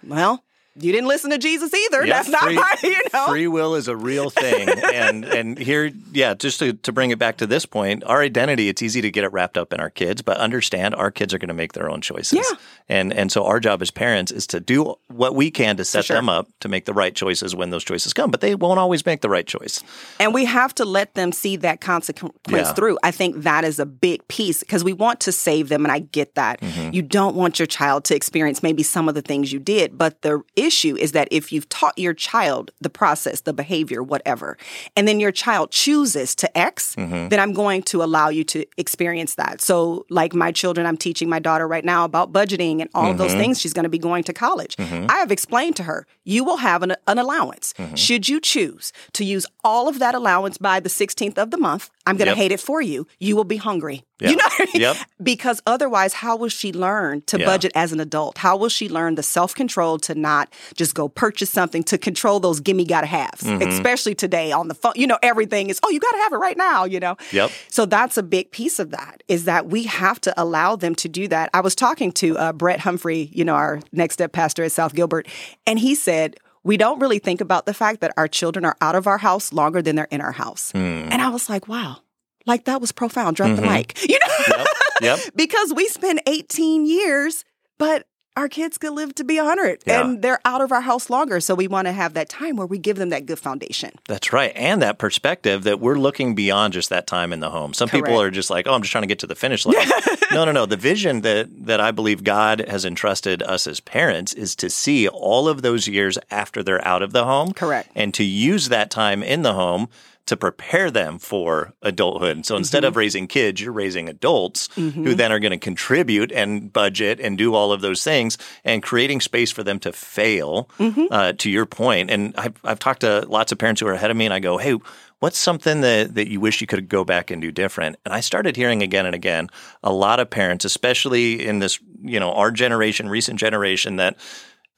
Well, 0.06 0.44
you 0.74 0.90
didn't 0.92 1.08
listen 1.08 1.30
to 1.30 1.38
Jesus 1.38 1.72
either. 1.74 2.06
Yeah, 2.06 2.14
That's 2.14 2.28
not 2.28 2.44
free, 2.44 2.56
right, 2.56 2.82
you 2.82 2.96
know. 3.12 3.26
Free 3.28 3.46
will 3.46 3.74
is 3.74 3.88
a 3.88 3.96
real 3.96 4.30
thing, 4.30 4.68
and 4.68 5.24
and 5.42 5.58
here, 5.58 5.90
yeah, 6.12 6.34
just 6.34 6.58
to, 6.60 6.72
to 6.72 6.92
bring 6.92 7.10
it 7.10 7.18
back 7.18 7.36
to 7.38 7.46
this 7.46 7.66
point, 7.66 8.04
our 8.04 8.20
identity. 8.22 8.68
It's 8.68 8.82
easy 8.82 9.00
to 9.02 9.10
get 9.10 9.24
it 9.24 9.32
wrapped 9.32 9.58
up 9.58 9.72
in 9.72 9.80
our 9.80 9.90
kids, 9.90 10.22
but 10.22 10.38
understand 10.38 10.94
our 10.94 11.10
kids 11.10 11.34
are 11.34 11.38
going 11.38 11.48
to 11.48 11.54
make 11.54 11.74
their 11.74 11.90
own 11.90 12.00
choices. 12.00 12.38
Yeah. 12.38 12.56
and 12.88 13.12
and 13.12 13.30
so 13.30 13.44
our 13.44 13.60
job 13.60 13.82
as 13.82 13.90
parents 13.90 14.32
is 14.32 14.46
to 14.48 14.60
do 14.60 14.94
what 15.08 15.34
we 15.34 15.50
can 15.50 15.76
to 15.76 15.84
set 15.84 16.06
sure. 16.06 16.16
them 16.16 16.28
up 16.28 16.48
to 16.60 16.68
make 16.68 16.86
the 16.86 16.94
right 16.94 17.14
choices 17.14 17.54
when 17.54 17.70
those 17.70 17.84
choices 17.84 18.12
come. 18.12 18.30
But 18.30 18.40
they 18.40 18.54
won't 18.54 18.78
always 18.78 19.04
make 19.04 19.20
the 19.20 19.28
right 19.28 19.46
choice. 19.46 19.82
And 20.18 20.32
we 20.32 20.44
have 20.46 20.74
to 20.76 20.84
let 20.84 21.14
them 21.14 21.32
see 21.32 21.56
that 21.56 21.80
consequence 21.80 22.32
Yeah. 22.48 22.72
through. 22.72 22.98
I 23.02 23.10
think 23.10 23.42
that 23.42 23.64
is 23.64 23.78
a 23.78 23.86
big 23.86 24.26
piece 24.28 24.60
because 24.60 24.82
we 24.84 24.92
want 24.92 25.20
to 25.20 25.32
save 25.32 25.68
them. 25.68 25.84
And 25.84 25.92
I 25.92 26.00
get 26.00 26.34
that. 26.34 26.60
Mm-hmm. 26.60 26.94
You 26.94 27.02
don't 27.02 27.36
want 27.36 27.58
your 27.58 27.66
child 27.66 28.04
to 28.04 28.16
experience 28.16 28.62
maybe 28.62 28.82
some 28.82 29.08
of 29.08 29.14
the 29.14 29.22
things 29.22 29.52
you 29.52 29.58
did. 29.58 29.98
But 29.98 30.22
the 30.22 30.42
issue 30.62 30.96
is 30.96 31.12
that 31.12 31.28
if 31.30 31.52
you've 31.52 31.68
taught 31.68 31.96
your 31.98 32.14
child 32.14 32.70
the 32.80 32.90
process, 32.90 33.40
the 33.42 33.52
behavior, 33.52 34.02
whatever, 34.02 34.56
and 34.96 35.06
then 35.08 35.20
your 35.20 35.32
child 35.32 35.70
chooses 35.70 36.34
to 36.36 36.58
X, 36.58 36.94
Mm-hmm. 36.96 37.28
then 37.28 37.40
I'm 37.40 37.52
going 37.52 37.82
to 37.84 38.02
allow 38.02 38.28
you 38.28 38.44
to 38.44 38.64
experience 38.76 39.34
that. 39.36 39.60
So, 39.60 40.04
like 40.10 40.34
my 40.34 40.52
children, 40.52 40.86
I'm 40.86 40.96
teaching 40.96 41.28
my 41.28 41.38
daughter 41.38 41.66
right 41.66 41.84
now 41.84 42.04
about 42.04 42.32
budgeting 42.32 42.80
and 42.80 42.88
all 42.94 43.06
Mm-hmm. 43.08 43.18
those 43.18 43.32
things. 43.34 43.60
She's 43.60 43.72
going 43.72 43.84
to 43.84 43.88
be 43.88 43.98
going 43.98 44.24
to 44.24 44.32
college. 44.32 44.76
I 44.78 45.16
have 45.18 45.32
explained 45.32 45.76
to 45.76 45.82
her, 45.84 46.06
you 46.24 46.44
will 46.44 46.58
have 46.58 46.82
an, 46.82 46.94
an 47.06 47.18
allowance. 47.18 47.72
Mm-hmm. 47.78 47.94
Should 47.94 48.28
you 48.28 48.40
choose 48.40 48.92
to 49.14 49.24
use 49.24 49.46
all 49.64 49.88
of 49.88 49.98
that 49.98 50.14
allowance 50.14 50.58
by 50.58 50.80
the 50.80 50.88
16th 50.88 51.38
of 51.38 51.50
the 51.50 51.56
month, 51.58 51.90
I'm 52.06 52.16
going 52.16 52.26
to 52.26 52.32
Yep. 52.32 52.36
hate 52.36 52.52
it 52.52 52.60
for 52.60 52.80
you. 52.82 53.06
You 53.20 53.36
will 53.36 53.44
be 53.44 53.56
hungry. 53.58 54.04
Yeah. 54.20 54.30
You 54.30 54.36
know 54.36 54.44
what 54.44 54.60
I 54.60 54.72
mean? 54.72 54.82
Yep. 54.82 54.96
Because 55.22 55.62
otherwise, 55.66 56.14
how 56.14 56.34
will 56.36 56.48
she 56.48 56.72
learn 56.72 57.22
to 57.26 57.38
Yeah. 57.38 57.46
budget 57.46 57.70
as 57.76 57.92
an 57.92 58.00
adult? 58.00 58.38
How 58.38 58.56
will 58.56 58.68
she 58.68 58.88
learn 58.88 59.14
the 59.14 59.22
self 59.22 59.54
control 59.54 59.98
to 60.00 60.14
not 60.16 60.52
just 60.74 60.94
go 60.94 61.08
purchase 61.08 61.48
something 61.50 61.84
to 61.84 61.96
control 61.98 62.40
those 62.40 62.58
gimme 62.60 62.84
gotta 62.84 63.06
haves? 63.06 63.42
Mm-hmm. 63.44 63.68
Especially 63.68 64.14
today 64.16 64.50
on 64.50 64.66
the 64.68 64.74
phone. 64.74 64.92
You 64.96 65.06
know, 65.06 65.18
everything 65.22 65.70
is, 65.70 65.78
oh, 65.84 65.90
you 65.90 66.00
gotta 66.00 66.18
have 66.18 66.32
it 66.32 66.36
right 66.38 66.56
now, 66.56 66.84
you 66.84 66.98
know? 66.98 67.16
Yep. 67.32 67.50
So 67.68 67.86
that's 67.86 68.16
a 68.16 68.22
big 68.22 68.50
piece 68.50 68.78
of 68.80 68.90
that 68.90 69.22
is 69.28 69.44
that 69.44 69.68
we 69.68 69.84
have 69.84 70.20
to 70.22 70.34
allow 70.40 70.74
them 70.76 70.94
to 70.96 71.08
do 71.08 71.28
that. 71.28 71.50
I 71.54 71.60
was 71.60 71.74
talking 71.76 72.10
to 72.12 72.36
uh, 72.38 72.52
Brett 72.52 72.80
Humphrey, 72.80 73.30
you 73.32 73.44
know, 73.44 73.54
our 73.54 73.80
next 73.92 74.14
step 74.14 74.32
pastor 74.32 74.64
at 74.64 74.72
South 74.72 74.94
Gilbert, 74.94 75.28
and 75.66 75.78
he 75.78 75.94
said, 75.94 76.36
we 76.64 76.76
don't 76.76 76.98
really 77.00 77.18
think 77.18 77.40
about 77.40 77.66
the 77.66 77.74
fact 77.74 78.00
that 78.00 78.12
our 78.16 78.28
children 78.28 78.64
are 78.64 78.76
out 78.80 78.94
of 78.94 79.06
our 79.06 79.18
house 79.18 79.52
longer 79.52 79.82
than 79.82 79.96
they're 79.96 80.08
in 80.10 80.20
our 80.20 80.32
house. 80.32 80.70
Hmm. 80.72 80.78
And 81.10 81.20
I 81.20 81.28
was 81.30 81.48
like, 81.48 81.68
wow, 81.68 81.98
like 82.46 82.64
that 82.64 82.80
was 82.80 82.92
profound. 82.92 83.36
Drop 83.36 83.56
the 83.56 83.62
mic, 83.62 84.00
you 84.08 84.18
know, 84.18 84.26
Mm-hmm. 84.44 85.04
Yep. 85.04 85.18
because 85.36 85.72
we 85.74 85.88
spend 85.88 86.20
18 86.26 86.86
years, 86.86 87.44
but 87.78 88.06
our 88.36 88.48
kids 88.48 88.78
could 88.78 88.92
live 88.92 89.14
to 89.16 89.24
be 89.24 89.36
100 89.36 89.82
Yeah. 89.86 90.00
and 90.00 90.22
they're 90.22 90.40
out 90.44 90.60
of 90.62 90.72
our 90.72 90.80
house 90.80 91.10
longer. 91.10 91.40
So 91.40 91.54
we 91.54 91.68
want 91.68 91.86
to 91.86 91.92
have 91.92 92.14
that 92.14 92.28
time 92.28 92.56
where 92.56 92.66
we 92.66 92.78
give 92.78 92.96
them 92.96 93.10
that 93.10 93.26
good 93.26 93.38
foundation. 93.38 93.90
That's 94.08 94.32
right. 94.32 94.52
And 94.54 94.80
that 94.82 94.98
perspective 94.98 95.64
that 95.64 95.80
we're 95.80 95.96
looking 95.98 96.34
beyond 96.34 96.72
just 96.72 96.88
that 96.88 97.06
time 97.06 97.32
in 97.32 97.40
the 97.40 97.50
home. 97.50 97.74
Some 97.74 97.88
people 97.88 98.18
are 98.20 98.30
just 98.30 98.48
like, 98.50 98.66
oh, 98.66 98.72
I'm 98.72 98.82
just 98.82 98.92
trying 98.92 99.02
to 99.02 99.08
get 99.08 99.18
to 99.20 99.26
the 99.26 99.34
finish 99.34 99.66
line. 99.66 99.76
no, 100.32 100.44
no, 100.44 100.52
no. 100.52 100.64
The 100.66 100.76
vision 100.76 101.20
that, 101.22 101.48
that 101.66 101.80
I 101.80 101.90
believe 101.90 102.24
God 102.24 102.66
has 102.68 102.84
entrusted 102.84 103.42
us 103.42 103.66
as 103.66 103.80
parents 103.80 104.32
is 104.32 104.56
to 104.56 104.70
see 104.70 105.08
all 105.08 105.48
of 105.48 105.62
those 105.62 105.86
years 105.86 106.18
after 106.30 106.62
they're 106.62 106.86
out 106.86 107.02
of 107.02 107.12
the 107.12 107.24
home. 107.24 107.52
Correct. 107.52 107.90
And 107.94 108.14
to 108.14 108.24
use 108.24 108.68
that 108.70 108.90
time 108.90 109.22
in 109.22 109.42
the 109.42 109.52
home 109.52 109.88
to 110.26 110.36
prepare 110.36 110.90
them 110.90 111.18
for 111.18 111.72
adulthood. 111.82 112.46
So 112.46 112.56
instead 112.56 112.82
Mm-hmm. 112.82 112.88
of 112.88 112.96
raising 112.96 113.26
kids, 113.26 113.60
you're 113.60 113.72
raising 113.72 114.08
adults 114.08 114.68
who 114.74 115.14
then 115.14 115.32
are 115.32 115.40
going 115.40 115.50
to 115.52 115.58
contribute 115.58 116.30
and 116.32 116.72
budget 116.72 117.18
and 117.20 117.36
do 117.36 117.54
all 117.54 117.72
of 117.72 117.80
those 117.80 118.04
things 118.04 118.38
and 118.64 118.82
creating 118.82 119.20
space 119.20 119.50
for 119.50 119.62
them 119.64 119.78
to 119.80 119.92
fail, 119.92 120.68
Mm-hmm. 120.78 121.06
uh, 121.10 121.32
to 121.34 121.50
your 121.50 121.66
point. 121.66 122.10
And 122.10 122.34
I've, 122.38 122.54
I've 122.64 122.78
talked 122.78 123.00
to 123.00 123.26
lots 123.28 123.52
of 123.52 123.58
parents 123.58 123.80
who 123.80 123.86
are 123.88 123.92
ahead 123.94 124.10
of 124.10 124.16
me 124.16 124.24
and 124.24 124.34
I 124.34 124.38
go, 124.40 124.58
hey, 124.58 124.78
what's 125.18 125.38
something 125.38 125.80
that, 125.82 126.14
that 126.14 126.28
you 126.28 126.40
wish 126.40 126.60
you 126.60 126.66
could 126.66 126.88
go 126.88 127.04
back 127.04 127.30
and 127.30 127.40
do 127.42 127.50
different? 127.52 127.96
And 128.04 128.12
I 128.14 128.20
started 128.20 128.56
hearing 128.56 128.82
again 128.82 129.06
and 129.06 129.14
again 129.14 129.48
a 129.82 129.92
lot 129.92 130.18
of 130.20 130.30
parents, 130.30 130.64
especially 130.64 131.46
in 131.46 131.58
this, 131.60 131.78
you 132.02 132.18
know, 132.20 132.32
our 132.32 132.50
generation, 132.50 133.08
recent 133.08 133.38
generation 133.38 133.96
that 133.96 134.16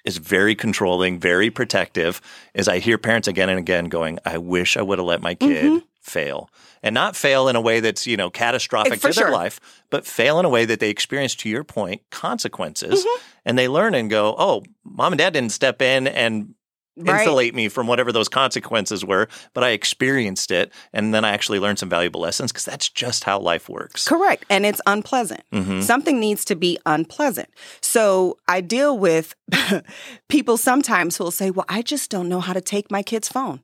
is 0.05 0.19
very 0.19 0.55
controlling, 0.55 1.19
very 1.19 1.51
protective, 1.51 2.21
is 2.55 2.69
I 2.69 2.79
hear 2.79 2.99
parents 2.99 3.29
again 3.29 3.49
and 3.49 3.59
again 3.59 3.87
going, 3.87 4.19
I 4.25 4.39
wish 4.39 4.77
I 4.77 4.83
would 4.83 4.99
have 4.99 5.07
let 5.07 5.23
my 5.23 5.35
kid 5.35 5.65
Mm-hmm. 5.65 5.79
fail. 6.01 6.51
And 6.83 6.93
not 6.93 7.17
fail 7.17 7.49
in 7.49 7.57
a 7.57 7.61
way 7.63 7.81
that's, 7.81 8.07
you 8.07 8.17
know, 8.19 8.29
catastrophic 8.29 9.01
For 9.01 9.09
to 9.09 9.15
their 9.15 9.27
sure. 9.29 9.33
life, 9.33 9.59
but 9.89 10.07
fail 10.07 10.39
in 10.39 10.45
a 10.45 10.51
way 10.51 10.67
that 10.67 10.79
they 10.79 10.91
experience, 10.91 11.35
to 11.37 11.49
your 11.49 11.65
point, 11.65 12.03
consequences. 12.11 13.01
Mm-hmm. 13.01 13.23
And 13.47 13.59
they 13.59 13.69
learn 13.69 13.95
and 13.95 14.11
go, 14.11 14.35
oh, 14.39 14.63
mom 14.85 15.15
and 15.15 15.19
dad 15.19 15.33
didn't 15.33 15.53
step 15.53 15.81
in 15.81 16.07
and 16.07 16.55
Right. 16.97 17.23
insulate 17.23 17.57
me 17.57 17.69
from 17.69 17.89
whatever 17.89 18.13
those 18.13 18.29
consequences 18.29 19.05
were, 19.05 19.27
but 19.53 19.65
I 19.65 19.71
experienced 19.71 20.53
it 20.53 20.73
and 20.93 21.13
then 21.13 21.25
I 21.25 21.31
actually 21.31 21.59
learned 21.59 21.81
some 21.81 21.89
valuable 21.89 22.21
lessons 22.21 22.53
because 22.53 22.65
that's 22.65 22.89
just 22.89 23.25
how 23.25 23.41
life 23.41 23.69
works. 23.69 24.07
Correct. 24.07 24.45
And 24.49 24.65
it's 24.65 24.81
unpleasant. 24.87 25.43
Mm-hmm. 25.53 25.81
Something 25.81 26.21
needs 26.21 26.45
to 26.45 26.55
be 26.55 26.79
unpleasant. 26.87 27.49
So 27.81 28.39
I 28.47 28.61
deal 28.61 28.97
with 28.97 29.35
people 30.29 30.57
sometimes 30.57 31.17
who 31.17 31.25
will 31.25 31.31
say, 31.31 31.51
Well, 31.51 31.67
I 31.69 31.83
just 31.83 32.11
don't 32.11 32.29
know 32.29 32.41
how 32.41 32.53
to 32.53 32.61
take 32.61 32.91
my 32.91 33.03
kid's 33.03 33.29
phone. 33.29 33.61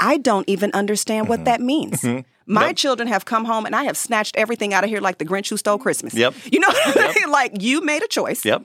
I 0.00 0.18
don't 0.18 0.48
even 0.48 0.70
understand 0.72 1.28
what 1.28 1.44
that 1.46 1.60
means. 1.60 2.02
My 2.04 2.10
Mm-hmm. 2.12 2.60
Yep. 2.68 2.76
children 2.76 3.08
have 3.08 3.24
come 3.24 3.44
home 3.44 3.66
and 3.66 3.74
I 3.74 3.84
have 3.84 3.96
snatched 3.96 4.36
everything 4.36 4.72
out 4.72 4.84
of 4.84 4.90
here 4.90 5.00
like 5.00 5.18
the 5.18 5.24
Grinch 5.24 5.48
who 5.50 5.56
stole 5.56 5.78
Christmas. 5.78 6.14
Yep. 6.14 6.34
You 6.52 6.60
know, 6.60 6.68
mean? 6.94 7.30
like 7.30 7.60
you 7.60 7.80
made 7.80 8.04
a 8.04 8.08
choice. 8.08 8.44
Yep. 8.44 8.62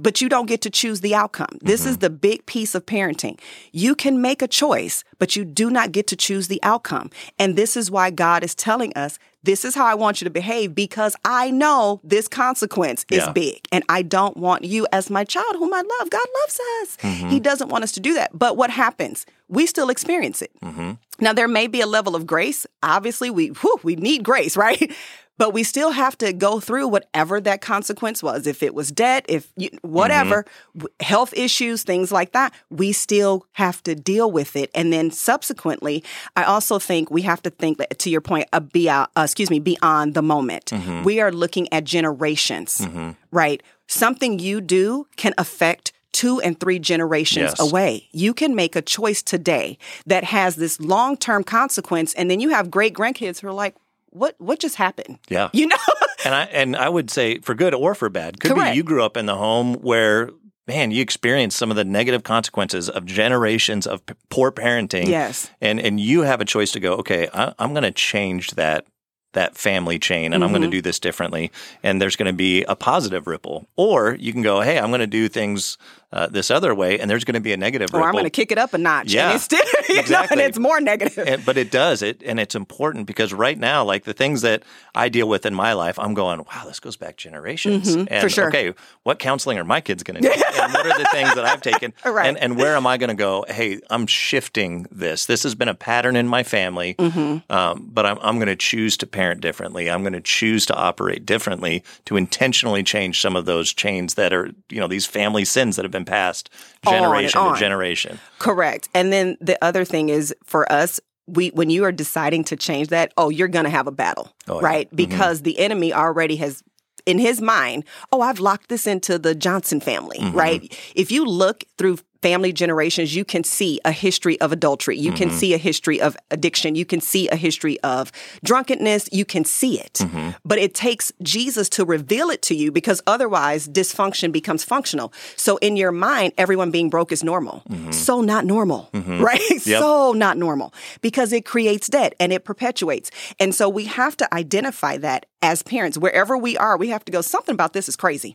But 0.00 0.20
you 0.20 0.28
don't 0.28 0.46
get 0.46 0.60
to 0.62 0.70
choose 0.70 1.00
the 1.00 1.14
outcome. 1.14 1.58
This 1.60 1.84
is 1.84 1.96
mm-hmm. 1.96 2.00
the 2.00 2.10
big 2.10 2.46
piece 2.46 2.74
of 2.74 2.86
parenting. 2.86 3.38
You 3.72 3.94
can 3.94 4.22
make 4.22 4.42
a 4.42 4.48
choice, 4.48 5.04
but 5.18 5.36
you 5.36 5.44
do 5.44 5.70
not 5.70 5.92
get 5.92 6.06
to 6.08 6.16
choose 6.16 6.48
the 6.48 6.62
outcome. 6.62 7.10
And 7.38 7.56
this 7.56 7.76
is 7.76 7.90
why 7.90 8.10
God 8.10 8.42
is 8.42 8.54
telling 8.54 8.92
us 8.94 9.18
this 9.44 9.64
is 9.64 9.74
how 9.74 9.84
I 9.84 9.94
want 9.94 10.20
you 10.20 10.24
to 10.24 10.30
behave 10.30 10.74
because 10.74 11.16
I 11.24 11.50
know 11.50 12.00
this 12.04 12.28
consequence 12.28 13.04
is 13.10 13.24
Yeah. 13.24 13.32
big. 13.32 13.60
And 13.72 13.82
I 13.88 14.02
don't 14.02 14.36
want 14.36 14.64
you 14.64 14.86
as 14.92 15.10
my 15.10 15.24
child 15.24 15.56
whom 15.56 15.74
I 15.74 15.82
love. 15.98 16.10
God 16.10 16.26
loves 16.42 16.60
us. 16.82 16.96
Mm-hmm. 16.98 17.28
He 17.28 17.40
doesn't 17.40 17.68
want 17.68 17.82
us 17.84 17.92
to 17.92 18.00
do 18.00 18.14
that. 18.14 18.30
But 18.32 18.56
what 18.56 18.70
happens? 18.70 19.26
We 19.48 19.66
still 19.66 19.90
experience 19.90 20.42
it. 20.42 20.52
Mm-hmm. 20.62 20.92
Now 21.20 21.32
there 21.32 21.48
may 21.48 21.66
be 21.66 21.80
a 21.80 21.86
level 21.86 22.14
of 22.14 22.26
grace. 22.26 22.66
Obviously, 22.82 23.30
we 23.30 23.48
whew, 23.48 23.80
we 23.82 23.96
need 23.96 24.22
grace, 24.22 24.56
right? 24.66 24.92
But 25.38 25.52
we 25.54 25.62
still 25.64 25.90
have 25.92 26.16
to 26.18 26.32
go 26.32 26.60
through 26.60 26.88
whatever 26.88 27.40
that 27.40 27.60
consequence 27.60 28.22
was. 28.22 28.46
If 28.46 28.62
it 28.62 28.74
was 28.74 28.92
debt, 28.92 29.24
if 29.28 29.52
you, 29.56 29.70
whatever, 29.82 30.44
w- 30.76 30.92
health 31.00 31.32
issues, 31.34 31.82
things 31.82 32.12
like 32.12 32.32
that, 32.32 32.52
we 32.70 32.92
still 32.92 33.46
have 33.52 33.82
to 33.84 33.94
deal 33.94 34.30
with 34.30 34.54
it. 34.56 34.70
And 34.74 34.92
then 34.92 35.10
subsequently, 35.10 36.04
I 36.36 36.44
also 36.44 36.78
think 36.78 37.10
we 37.10 37.22
have 37.22 37.42
to 37.42 37.50
think 37.50 37.78
that, 37.78 37.98
to 37.98 38.10
your 38.10 38.20
point, 38.20 38.46
uh, 38.52 38.60
be, 38.60 38.88
uh, 38.88 39.06
excuse 39.16 39.50
me, 39.50 39.58
beyond 39.58 40.14
the 40.14 40.22
moment. 40.22 40.70
We 41.02 41.20
are 41.20 41.32
looking 41.32 41.72
at 41.72 41.84
generations, 41.84 42.86
right? 43.30 43.62
Something 43.88 44.38
you 44.38 44.60
do 44.60 45.06
can 45.16 45.34
affect 45.38 45.92
two 46.12 46.40
and 46.42 46.60
three 46.60 46.78
generations 46.78 47.52
Yes. 47.58 47.60
away. 47.60 48.08
You 48.12 48.34
can 48.34 48.54
make 48.54 48.76
a 48.76 48.82
choice 48.82 49.22
today 49.22 49.78
that 50.06 50.24
has 50.24 50.56
this 50.56 50.78
long 50.78 51.16
term 51.16 51.42
consequence, 51.42 52.12
and 52.14 52.30
then 52.30 52.38
you 52.38 52.50
have 52.50 52.70
great 52.70 52.92
grandkids 52.94 53.40
who 53.40 53.48
are 53.48 53.52
like, 53.52 53.74
"What? 54.12 54.34
What 54.38 54.58
just 54.60 54.76
happened?" 54.76 55.18
Yeah. 55.28 55.50
You 55.52 55.66
know. 55.66 55.76
And 56.24 56.36
I 56.36 56.44
and 56.44 56.76
I 56.76 56.88
would 56.88 57.10
say 57.10 57.38
for 57.40 57.52
good 57.52 57.74
or 57.74 57.96
for 57.96 58.08
bad. 58.08 58.38
Could 58.38 58.52
Correct. 58.52 58.74
be 58.74 58.76
you 58.76 58.84
grew 58.84 59.04
up 59.04 59.16
in 59.16 59.26
the 59.26 59.34
home 59.34 59.74
where 59.74 60.30
man, 60.68 60.92
you 60.92 61.02
experienced 61.02 61.56
some 61.56 61.70
of 61.70 61.76
the 61.76 61.84
negative 61.84 62.22
consequences 62.22 62.88
of 62.88 63.04
generations 63.04 63.86
of 63.86 64.04
p- 64.06 64.14
poor 64.30 64.52
parenting. 64.52 65.08
Yes. 65.08 65.50
And 65.60 65.80
and 65.80 65.98
you 65.98 66.22
have 66.22 66.40
a 66.40 66.44
choice 66.44 66.70
to 66.72 66.80
go, 66.80 66.94
okay, 66.94 67.28
I, 67.34 67.52
I'm 67.58 67.72
going 67.72 67.82
to 67.82 67.90
change 67.90 68.52
that 68.52 68.86
that 69.32 69.56
family 69.56 69.98
chain 69.98 70.32
and 70.32 70.42
I'm 70.44 70.48
Mm-hmm. 70.50 70.58
going 70.60 70.70
to 70.70 70.76
do 70.76 70.82
this 70.82 70.98
differently 71.00 71.50
and 71.82 72.00
there's 72.02 72.16
going 72.16 72.26
to 72.26 72.32
be 72.32 72.62
a 72.64 72.76
positive 72.76 73.26
ripple 73.26 73.66
or 73.76 74.14
you 74.20 74.32
can 74.32 74.42
go 74.42 74.60
hey 74.60 74.78
i'm 74.78 74.90
going 74.90 75.00
to 75.00 75.06
do 75.06 75.26
things 75.28 75.78
uh, 76.12 76.26
this 76.26 76.50
other 76.50 76.74
way 76.74 76.98
and 77.00 77.08
there's 77.10 77.24
going 77.24 77.32
to 77.34 77.40
be 77.40 77.54
a 77.54 77.56
negative 77.56 77.88
or 77.94 77.96
ripple 77.96 78.08
I'm 78.08 78.12
going 78.12 78.24
to 78.24 78.30
kick 78.30 78.52
it 78.52 78.58
up 78.58 78.74
a 78.74 78.78
notch. 78.78 79.10
Yeah, 79.14 79.28
and 79.28 79.36
it's 79.36 79.44
still, 79.44 79.64
you 79.88 79.94
know, 79.94 80.00
exactly. 80.00 80.34
and 80.42 80.46
it's 80.46 80.58
more 80.58 80.78
negative. 80.78 81.26
and, 81.26 81.42
but 81.46 81.56
it 81.56 81.70
does 81.70 82.02
it 82.02 82.22
and 82.26 82.38
it's 82.38 82.54
important 82.54 83.06
because 83.06 83.32
right 83.32 83.58
now 83.58 83.82
like 83.82 84.04
the 84.04 84.12
things 84.12 84.42
that 84.42 84.62
i 84.94 85.08
deal 85.08 85.26
with 85.26 85.46
in 85.46 85.54
my 85.54 85.72
life 85.72 85.98
i'm 85.98 86.12
going 86.12 86.40
wow 86.40 86.64
this 86.66 86.80
goes 86.80 86.96
back 86.96 87.16
generations 87.16 87.94
and 87.94 88.08
Mm-hmm, 88.08 88.20
for 88.20 88.28
sure. 88.28 88.48
okay 88.48 88.74
what 89.04 89.18
counseling 89.18 89.56
are 89.58 89.64
my 89.64 89.80
kids 89.80 90.02
going 90.02 90.16
to 90.22 90.28
do 90.28 90.34
and 90.34 90.72
what 90.74 90.84
are 90.84 90.98
the 90.98 91.08
things 91.12 91.34
that 91.34 91.46
i've 91.46 91.62
taken 91.62 91.94
Right. 92.04 92.26
and, 92.28 92.36
and 92.36 92.58
where 92.58 92.76
am 92.76 92.86
i 92.86 92.98
going 92.98 93.08
to 93.08 93.14
go 93.14 93.46
hey 93.48 93.80
i'm 93.88 94.06
shifting 94.06 94.86
this 94.90 95.24
this 95.24 95.42
has 95.44 95.54
been 95.54 95.68
a 95.68 95.74
pattern 95.74 96.16
in 96.16 96.28
my 96.28 96.42
family 96.42 96.94
Mm-hmm. 96.98 97.50
um, 97.50 97.88
but 97.90 98.04
i'm, 98.04 98.18
I'm 98.20 98.36
going 98.36 98.48
to 98.48 98.56
choose 98.56 98.98
to 98.98 99.06
parent 99.06 99.21
differently 99.40 99.90
i'm 99.90 100.02
going 100.02 100.12
to 100.12 100.20
choose 100.20 100.66
to 100.66 100.74
operate 100.74 101.24
differently 101.24 101.82
to 102.04 102.16
intentionally 102.16 102.82
change 102.82 103.20
some 103.20 103.36
of 103.36 103.46
those 103.46 103.72
chains 103.72 104.14
that 104.14 104.32
are 104.32 104.50
you 104.68 104.80
know 104.80 104.88
these 104.88 105.06
family 105.06 105.44
sins 105.44 105.76
that 105.76 105.84
have 105.84 105.92
been 105.92 106.04
passed 106.04 106.50
generation 106.84 107.40
on. 107.40 107.54
to 107.54 107.60
generation 107.60 108.18
Correct. 108.42 108.88
And 108.92 109.12
then 109.12 109.36
the 109.40 109.56
other 109.64 109.84
thing 109.84 110.08
is 110.08 110.34
for 110.44 110.70
us, 110.70 111.00
we 111.28 111.50
when 111.50 111.70
you 111.70 111.84
are 111.84 111.92
deciding 111.92 112.42
to 112.44 112.56
change 112.56 112.88
that, 112.88 113.12
oh, 113.16 113.28
you're 113.28 113.48
going 113.48 113.64
to 113.64 113.70
have 113.70 113.86
a 113.86 113.92
battle, 113.92 114.34
Oh, 114.48 114.60
yeah. 114.60 114.66
right? 114.66 114.86
Mm-hmm. 114.88 114.96
Because 114.96 115.42
the 115.42 115.58
enemy 115.60 115.92
already 115.92 116.36
has 116.36 116.62
in 117.06 117.18
his 117.18 117.40
mind, 117.40 117.84
oh, 118.10 118.20
I've 118.20 118.40
locked 118.40 118.68
this 118.68 118.86
into 118.86 119.18
the 119.18 119.34
Johnson 119.34 119.80
family, 119.80 120.18
mm-hmm. 120.18 120.36
right? 120.36 120.92
If 120.96 121.12
you 121.12 121.24
look 121.24 121.64
through 121.78 121.98
family 122.22 122.52
generations, 122.52 123.14
you 123.14 123.24
can 123.24 123.44
see 123.44 123.80
a 123.84 123.92
history 123.92 124.40
of 124.40 124.52
adultery. 124.52 124.96
You 124.96 125.12
can 125.12 125.28
mm-hmm. 125.28 125.36
see 125.36 125.54
a 125.54 125.58
history 125.58 126.00
of 126.00 126.16
addiction. 126.30 126.76
You 126.76 126.86
can 126.86 127.00
see 127.00 127.28
a 127.28 127.36
history 127.36 127.80
of 127.80 128.12
drunkenness. 128.44 129.08
You 129.12 129.24
can 129.24 129.44
see 129.44 129.80
it. 129.80 129.94
Mm-hmm. 129.94 130.30
But 130.44 130.58
it 130.58 130.74
takes 130.74 131.12
Jesus 131.22 131.68
to 131.70 131.84
reveal 131.84 132.30
it 132.30 132.40
to 132.42 132.54
you 132.54 132.70
because 132.70 133.02
otherwise 133.06 133.68
dysfunction 133.68 134.32
becomes 134.32 134.62
functional. 134.64 135.12
So 135.36 135.56
in 135.58 135.76
your 135.76 135.92
mind, 135.92 136.32
everyone 136.38 136.70
being 136.70 136.88
broke 136.88 137.12
is 137.12 137.24
normal. 137.24 137.62
Mm-hmm. 137.68 137.90
So 137.90 138.20
not 138.20 138.44
normal, 138.44 138.88
right? 138.92 139.40
So 139.62 140.12
not 140.12 140.36
normal 140.36 140.72
because 141.00 141.32
it 141.32 141.44
creates 141.44 141.88
debt 141.88 142.14
and 142.20 142.32
it 142.32 142.44
perpetuates. 142.44 143.10
And 143.40 143.54
so 143.54 143.68
we 143.68 143.86
have 143.86 144.16
to 144.18 144.34
identify 144.34 144.96
that 144.98 145.26
as 145.40 145.62
parents. 145.62 145.98
Wherever 145.98 146.36
we 146.36 146.56
are, 146.56 146.76
we 146.76 146.88
have 146.88 147.04
to 147.06 147.12
go, 147.12 147.20
something 147.20 147.54
about 147.54 147.72
this 147.72 147.88
is 147.88 147.96
crazy. 147.96 148.34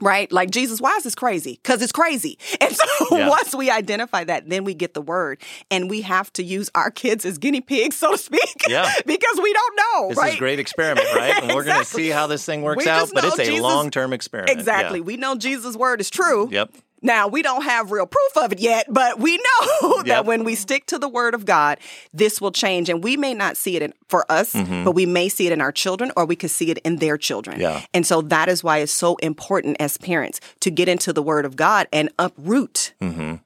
Right? 0.00 0.30
Like, 0.30 0.50
Jesus, 0.50 0.80
why 0.80 0.96
is 0.96 1.04
this 1.04 1.14
crazy? 1.14 1.58
Because 1.62 1.82
it's 1.82 1.92
crazy. 1.92 2.38
And 2.60 2.74
so 2.74 3.16
Yeah. 3.16 3.28
once 3.28 3.54
we 3.54 3.70
identify 3.70 4.24
that, 4.24 4.48
then 4.48 4.64
we 4.64 4.74
get 4.74 4.94
the 4.94 5.02
word. 5.02 5.40
And 5.70 5.90
we 5.90 6.02
have 6.02 6.32
to 6.34 6.42
use 6.42 6.70
our 6.74 6.90
kids 6.90 7.24
as 7.24 7.36
guinea 7.38 7.60
pigs, 7.60 7.96
so 8.02 8.12
to 8.12 8.18
speak. 8.18 8.62
Yeah. 8.68 8.90
because 9.06 9.40
we 9.42 9.52
don't 9.52 9.76
know. 9.76 10.08
This 10.08 10.18
right? 10.18 10.28
is 10.30 10.36
a 10.36 10.38
great 10.38 10.58
experiment, 10.58 11.06
right? 11.14 11.42
And 11.42 11.54
we're 11.54 11.64
going 11.64 11.80
to 11.80 11.84
see 11.84 12.08
how 12.08 12.26
this 12.26 12.44
thing 12.44 12.62
works 12.62 12.84
We 12.84 12.90
out, 12.90 13.10
but 13.12 13.24
it's 13.24 13.38
a 13.38 13.60
long 13.60 13.90
term 13.90 14.12
experiment. 14.12 14.56
Exactly. 14.56 15.00
Yeah. 15.00 15.04
We 15.04 15.16
know 15.16 15.36
Jesus' 15.36 15.76
word 15.76 16.00
is 16.00 16.10
true. 16.10 16.48
Yep. 16.50 16.70
Now, 17.04 17.28
we 17.28 17.42
don't 17.42 17.62
have 17.62 17.92
real 17.92 18.06
proof 18.06 18.36
of 18.38 18.50
it 18.52 18.58
yet, 18.58 18.86
but 18.88 19.20
we 19.20 19.36
know 19.36 20.02
that 20.02 20.06
Yep. 20.06 20.24
when 20.24 20.42
we 20.42 20.54
stick 20.56 20.86
to 20.86 20.98
the 20.98 21.08
word 21.08 21.34
of 21.34 21.44
God, 21.44 21.78
this 22.12 22.40
will 22.40 22.50
change. 22.50 22.88
And 22.88 23.04
we 23.04 23.16
may 23.16 23.34
not 23.34 23.56
see 23.56 23.76
it 23.76 23.82
in, 23.82 23.92
for 24.08 24.24
us, 24.32 24.54
but 24.54 24.92
we 24.92 25.04
may 25.06 25.28
see 25.28 25.46
it 25.46 25.52
in 25.52 25.60
our 25.60 25.70
children 25.72 26.10
or 26.16 26.24
we 26.24 26.34
could 26.34 26.50
see 26.50 26.70
it 26.70 26.78
in 26.78 26.96
their 26.96 27.16
children. 27.18 27.56
Mm-hmm. 27.58 27.62
Yeah. 27.62 27.86
And 27.94 28.06
so 28.06 28.22
that 28.22 28.48
is 28.48 28.64
why 28.64 28.78
it's 28.78 28.92
so 28.92 29.16
important 29.16 29.76
as 29.80 29.98
parents 29.98 30.40
to 30.60 30.70
get 30.70 30.88
into 30.88 31.12
the 31.12 31.22
word 31.22 31.44
of 31.44 31.54
God 31.56 31.86
and 31.92 32.08
uproot 32.18 32.94
Mm-hmm. 33.00 33.36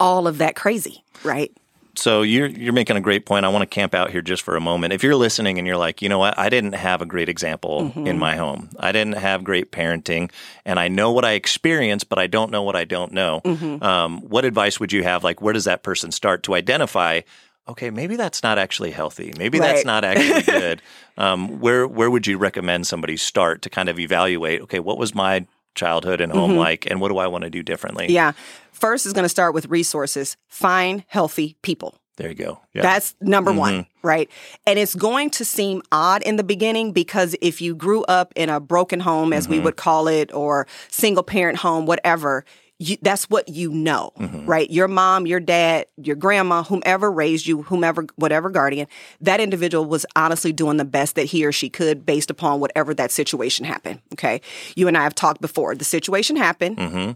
all 0.00 0.26
of 0.26 0.38
that 0.38 0.56
crazy, 0.56 1.04
right? 1.22 1.50
So 1.96 2.22
you're 2.22 2.46
you're 2.46 2.72
making 2.72 2.96
a 2.96 3.00
great 3.00 3.26
point. 3.26 3.44
I 3.44 3.48
want 3.48 3.62
to 3.62 3.66
camp 3.66 3.94
out 3.94 4.10
here 4.10 4.22
just 4.22 4.42
for 4.42 4.56
a 4.56 4.60
moment. 4.60 4.92
If 4.92 5.02
you're 5.02 5.14
listening 5.16 5.58
and 5.58 5.66
you're 5.66 5.76
like, 5.76 6.02
you 6.02 6.08
know 6.08 6.18
what, 6.18 6.38
I 6.38 6.48
didn't 6.48 6.74
have 6.74 7.02
a 7.02 7.06
great 7.06 7.28
example 7.28 7.82
Mm-hmm. 7.84 8.06
in 8.06 8.18
my 8.18 8.36
home. 8.36 8.68
I 8.78 8.92
didn't 8.92 9.14
have 9.16 9.44
great 9.44 9.70
parenting, 9.72 10.30
and 10.64 10.78
I 10.78 10.88
know 10.88 11.12
what 11.12 11.24
I 11.24 11.32
experienced, 11.32 12.08
but 12.08 12.18
I 12.18 12.26
don't 12.26 12.50
know 12.50 12.62
what 12.62 12.76
I 12.76 12.84
don't 12.84 13.12
know. 13.12 13.40
Mm-hmm. 13.44 13.82
Um, 13.82 14.20
what 14.22 14.44
advice 14.44 14.78
would 14.80 14.92
you 14.92 15.02
have? 15.02 15.24
Like, 15.24 15.40
where 15.42 15.52
does 15.52 15.64
that 15.64 15.82
person 15.82 16.12
start 16.12 16.42
to 16.44 16.54
identify? 16.54 17.20
Okay, 17.66 17.90
maybe 17.90 18.16
that's 18.16 18.42
not 18.42 18.58
actually 18.58 18.90
healthy. 18.90 19.32
Maybe 19.38 19.58
that's 19.58 19.84
not 19.86 20.04
actually 20.04 20.42
good. 20.42 20.82
um, 21.16 21.60
where 21.60 21.86
where 21.86 22.10
would 22.10 22.26
you 22.26 22.36
recommend 22.38 22.86
somebody 22.86 23.16
start 23.16 23.62
to 23.62 23.70
kind 23.70 23.88
of 23.88 23.98
evaluate? 23.98 24.60
Okay, 24.62 24.80
what 24.80 24.98
was 24.98 25.14
my 25.14 25.46
childhood 25.74 26.20
and 26.20 26.32
home 26.32 26.56
like, 26.56 26.86
and 26.90 27.00
what 27.00 27.08
do 27.08 27.18
I 27.18 27.26
want 27.26 27.44
to 27.44 27.50
do 27.50 27.62
differently? 27.62 28.06
Mm-hmm. 28.06 28.14
Yeah. 28.14 28.32
First 28.72 29.06
is 29.06 29.12
going 29.12 29.24
to 29.24 29.28
start 29.28 29.54
with 29.54 29.66
resources. 29.66 30.36
Find 30.48 31.04
healthy 31.08 31.56
people. 31.62 31.98
There 32.16 32.28
you 32.28 32.34
go. 32.34 32.60
Yeah. 32.72 32.82
That's 32.82 33.16
number 33.20 33.52
one, 33.52 33.86
right? 34.02 34.30
And 34.66 34.78
it's 34.78 34.94
going 34.94 35.30
to 35.30 35.44
seem 35.44 35.82
odd 35.90 36.22
in 36.22 36.36
the 36.36 36.44
beginning 36.44 36.92
because 36.92 37.34
if 37.40 37.60
you 37.60 37.74
grew 37.74 38.04
up 38.04 38.32
in 38.36 38.50
a 38.50 38.60
broken 38.60 39.00
home, 39.00 39.32
as 39.32 39.48
we 39.48 39.58
would 39.58 39.74
call 39.76 40.06
it, 40.06 40.32
or 40.32 40.68
single 40.88 41.24
parent 41.24 41.58
home, 41.58 41.86
whatever, 41.86 42.44
you, 42.78 42.96
that's 43.02 43.30
what 43.30 43.48
you 43.48 43.70
know, 43.70 44.12
mm-hmm. 44.18 44.46
right? 44.46 44.68
Your 44.70 44.88
mom, 44.88 45.26
your 45.26 45.40
dad, 45.40 45.86
your 45.96 46.16
grandma, 46.16 46.62
whomever 46.62 47.10
raised 47.10 47.46
you, 47.46 47.62
whomever, 47.62 48.06
whatever 48.16 48.50
guardian, 48.50 48.88
that 49.20 49.40
individual 49.40 49.84
was 49.84 50.04
honestly 50.16 50.52
doing 50.52 50.76
the 50.76 50.84
best 50.84 51.14
that 51.14 51.24
he 51.24 51.44
or 51.44 51.52
she 51.52 51.70
could 51.70 52.04
based 52.04 52.30
upon 52.30 52.60
whatever 52.60 52.92
that 52.94 53.10
situation 53.10 53.64
happened. 53.64 54.00
Okay. 54.12 54.40
You 54.74 54.88
and 54.88 54.96
I 54.96 55.04
have 55.04 55.14
talked 55.14 55.40
before. 55.40 55.74
The 55.74 55.84
situation 55.84 56.36
happened. 56.36 56.78
Mm-hmm. 56.78 57.12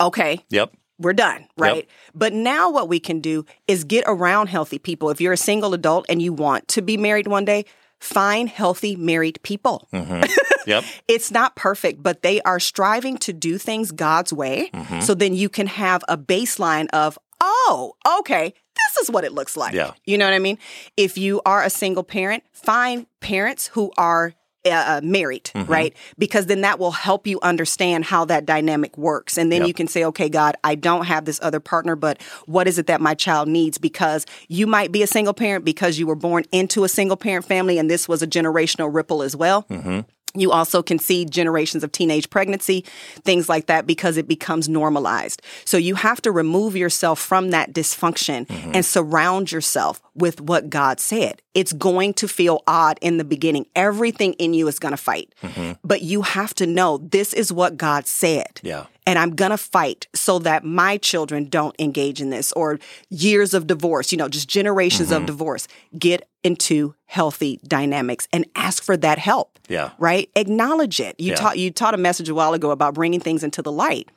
Okay 0.00 0.44
yep. 0.48 0.72
we're 0.98 1.12
done, 1.12 1.46
right? 1.56 1.88
But 2.14 2.32
now 2.32 2.70
what 2.70 2.88
we 2.88 3.00
can 3.00 3.20
do 3.20 3.44
is 3.68 3.84
get 3.84 4.04
around 4.06 4.48
healthy 4.48 4.78
people. 4.78 5.10
If 5.10 5.20
you're 5.20 5.32
a 5.32 5.38
single 5.38 5.74
adult 5.74 6.06
and 6.08 6.22
you 6.22 6.32
want 6.32 6.68
to 6.68 6.82
be 6.82 6.96
married 6.96 7.26
one 7.26 7.44
day, 7.44 7.64
find 8.02 8.48
healthy 8.48 8.96
married 8.96 9.40
people. 9.42 9.88
Mm-hmm. 9.92 10.22
Yep. 10.64 10.84
It's 11.08 11.32
not 11.32 11.56
perfect, 11.56 12.04
but 12.04 12.22
they 12.22 12.40
are 12.42 12.60
striving 12.60 13.18
to 13.18 13.32
do 13.32 13.58
things 13.58 13.90
God's 13.90 14.32
way. 14.32 14.70
Mm-hmm. 14.72 15.00
So 15.00 15.12
then 15.12 15.34
you 15.34 15.48
can 15.48 15.66
have 15.66 16.04
a 16.08 16.16
baseline 16.16 16.86
of, 16.92 17.18
oh, 17.40 17.94
okay, 18.20 18.54
this 18.76 19.02
is 19.02 19.10
what 19.10 19.24
it 19.24 19.32
looks 19.32 19.56
like. 19.56 19.74
Yeah. 19.74 19.90
You 20.04 20.18
know 20.18 20.24
what 20.24 20.34
I 20.34 20.38
mean? 20.38 20.58
If 20.96 21.18
you 21.18 21.42
are 21.44 21.64
a 21.64 21.68
single 21.68 22.04
parent, 22.04 22.44
find 22.52 23.06
parents 23.18 23.66
who 23.66 23.90
are 23.96 24.34
Uh, 24.64 24.70
uh, 24.70 25.00
married, 25.02 25.50
mm-hmm. 25.54 25.68
right? 25.70 25.96
Because 26.18 26.46
then 26.46 26.60
that 26.60 26.78
will 26.78 26.92
help 26.92 27.26
you 27.26 27.40
understand 27.42 28.04
how 28.04 28.24
that 28.26 28.46
dynamic 28.46 28.96
works. 28.96 29.36
And 29.36 29.50
then 29.50 29.62
Yep. 29.62 29.66
you 29.68 29.74
can 29.74 29.88
say, 29.88 30.04
okay, 30.04 30.28
God, 30.28 30.56
I 30.62 30.76
don't 30.76 31.06
have 31.06 31.24
this 31.24 31.40
other 31.42 31.58
partner, 31.58 31.96
but 31.96 32.22
what 32.46 32.68
is 32.68 32.78
it 32.78 32.86
that 32.86 33.00
my 33.00 33.14
child 33.14 33.48
needs? 33.48 33.76
Because 33.76 34.24
you 34.46 34.68
might 34.68 34.92
be 34.92 35.02
a 35.02 35.08
single 35.08 35.34
parent 35.34 35.64
because 35.64 35.98
you 35.98 36.06
were 36.06 36.14
born 36.14 36.44
into 36.52 36.84
a 36.84 36.88
single 36.88 37.16
parent 37.16 37.44
family 37.44 37.76
and 37.76 37.90
this 37.90 38.08
was 38.08 38.22
a 38.22 38.26
generational 38.26 38.94
ripple 38.94 39.24
as 39.24 39.34
well. 39.34 39.64
Mm-hmm. 39.64 40.00
You 40.34 40.50
also 40.50 40.82
can 40.82 40.98
see 40.98 41.24
generations 41.24 41.84
of 41.84 41.92
teenage 41.92 42.30
pregnancy, 42.30 42.84
things 43.22 43.48
like 43.48 43.66
that, 43.66 43.86
because 43.86 44.16
it 44.16 44.26
becomes 44.26 44.68
normalized. 44.68 45.42
So 45.64 45.76
you 45.76 45.94
have 45.94 46.22
to 46.22 46.32
remove 46.32 46.76
yourself 46.76 47.18
from 47.18 47.50
that 47.50 47.72
dysfunction 47.72 48.46
mm-hmm. 48.46 48.72
and 48.74 48.84
surround 48.84 49.52
yourself 49.52 50.00
with 50.14 50.40
what 50.40 50.70
God 50.70 51.00
said. 51.00 51.42
It's 51.54 51.72
going 51.72 52.14
to 52.14 52.28
feel 52.28 52.62
odd 52.66 52.98
in 53.02 53.18
the 53.18 53.24
beginning. 53.24 53.66
Everything 53.76 54.32
in 54.34 54.54
you 54.54 54.68
is 54.68 54.78
going 54.78 54.92
to 54.92 54.96
fight. 54.96 55.34
Mm-hmm. 55.42 55.72
But 55.84 56.02
you 56.02 56.22
have 56.22 56.54
to 56.54 56.66
know 56.66 56.98
this 56.98 57.34
is 57.34 57.52
what 57.52 57.76
God 57.76 58.06
said. 58.06 58.60
Yeah. 58.62 58.86
And 59.06 59.18
I'm 59.18 59.30
going 59.34 59.50
to 59.50 59.58
fight 59.58 60.06
so 60.14 60.38
that 60.40 60.64
my 60.64 60.96
children 60.96 61.48
don't 61.48 61.74
engage 61.80 62.20
in 62.20 62.30
this 62.30 62.52
or 62.52 62.78
years 63.10 63.52
of 63.52 63.66
divorce, 63.66 64.12
you 64.12 64.18
know, 64.18 64.28
just 64.28 64.48
generations 64.48 65.08
Mm-hmm. 65.10 65.16
of 65.22 65.26
divorce. 65.26 65.66
Get 65.98 66.28
into 66.44 66.94
healthy 67.06 67.58
dynamics 67.66 68.28
and 68.32 68.46
ask 68.56 68.82
for 68.82 68.96
that 68.98 69.18
help 69.18 69.58
Yeah. 69.68 69.90
right? 69.98 70.30
Acknowledge 70.36 71.00
it. 71.00 71.16
You 71.18 71.30
Yeah. 71.30 71.36
taught 71.36 71.58
you 71.58 71.70
taught 71.70 71.94
a 71.94 71.98
message 71.98 72.28
a 72.28 72.34
while 72.34 72.54
ago 72.54 72.70
about 72.70 72.94
bringing 72.94 73.20
things 73.20 73.42
into 73.44 73.60
the 73.62 73.72
light. 73.72 74.08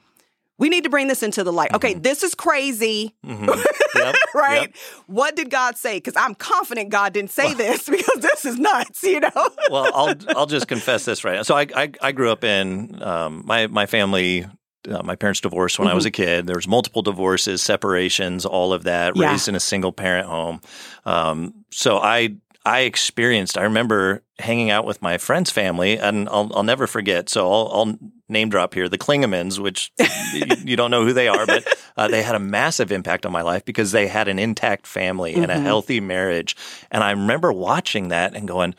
We 0.58 0.70
need 0.70 0.86
to 0.86 0.90
bring 0.90 1.08
this 1.10 1.22
into 1.22 1.44
the 1.44 1.52
light. 1.52 1.74
Okay, 1.74 1.96
this 1.96 2.24
is 2.24 2.34
crazy, 2.34 3.14
Yep. 3.24 4.16
right? 4.34 4.62
Yep. 4.62 4.76
What 5.08 5.36
did 5.36 5.50
God 5.50 5.78
say? 5.78 5.98
Because 5.98 6.16
I'm 6.16 6.34
confident 6.34 6.90
God 6.90 7.12
didn't 7.12 7.32
say 7.32 7.54
this 7.54 7.90
because 7.90 8.20
this 8.22 8.46
is 8.46 8.58
nuts, 8.58 9.04
you 9.04 9.20
know? 9.20 9.50
well, 9.70 9.92
I'll 9.94 10.16
I'll 10.38 10.46
just 10.46 10.68
confess 10.70 11.04
this 11.06 11.24
right. 11.26 11.46
So 11.46 11.56
I 11.58 11.68
I, 11.76 11.92
I 12.02 12.12
grew 12.14 12.32
up 12.32 12.44
in 12.46 13.02
um, 13.04 13.42
my 13.46 13.68
my 13.68 13.86
family. 13.86 14.46
Uh, 14.88 15.02
my 15.04 15.16
parents 15.16 15.42
divorced 15.42 15.80
when 15.80 15.88
I 15.88 15.94
was 15.94 16.06
a 16.06 16.12
kid. 16.12 16.48
There 16.48 16.56
was 16.56 16.68
multiple 16.68 17.02
divorces, 17.02 17.64
separations, 17.64 18.46
all 18.46 18.74
of 18.74 18.84
that. 18.84 19.16
Yeah. 19.16 19.32
Raised 19.32 19.48
in 19.48 19.56
a 19.56 19.60
single 19.60 19.92
parent 19.92 20.28
home. 20.28 20.62
Um, 21.06 21.66
so 21.72 21.98
I 21.98 22.36
I 22.66 22.82
experienced. 22.82 23.58
I 23.58 23.64
remember 23.64 24.24
hanging 24.40 24.72
out 24.72 24.86
with 24.86 25.02
my 25.02 25.18
friend's 25.18 25.52
family, 25.52 25.98
and 25.98 26.28
I'll 26.30 26.52
I'll 26.56 26.64
never 26.64 26.88
forget. 26.88 27.30
So 27.30 27.52
I'll, 27.52 27.72
I'll 27.72 28.00
name 28.28 28.50
drop 28.50 28.74
here 28.74 28.90
the 28.90 28.98
Klingemans, 28.98 29.60
which 29.60 29.92
you, 30.34 30.46
you 30.64 30.76
don't 30.76 30.92
know 30.92 31.06
who 31.06 31.14
they 31.14 31.28
are, 31.28 31.46
but 31.46 31.68
uh, 31.96 32.08
they 32.08 32.24
had 32.24 32.36
a 32.36 32.40
massive 32.40 32.92
impact 32.92 33.26
on 33.26 33.32
my 33.32 33.44
life 33.44 33.64
because 33.66 33.92
they 33.92 34.08
had 34.08 34.28
an 34.28 34.40
intact 34.40 34.88
family 34.88 35.36
and 35.36 35.52
a 35.52 35.60
healthy 35.60 36.00
marriage. 36.00 36.56
And 36.90 37.04
I 37.04 37.12
remember 37.12 37.54
watching 37.54 38.10
that 38.10 38.36
and 38.36 38.48
going 38.48 38.76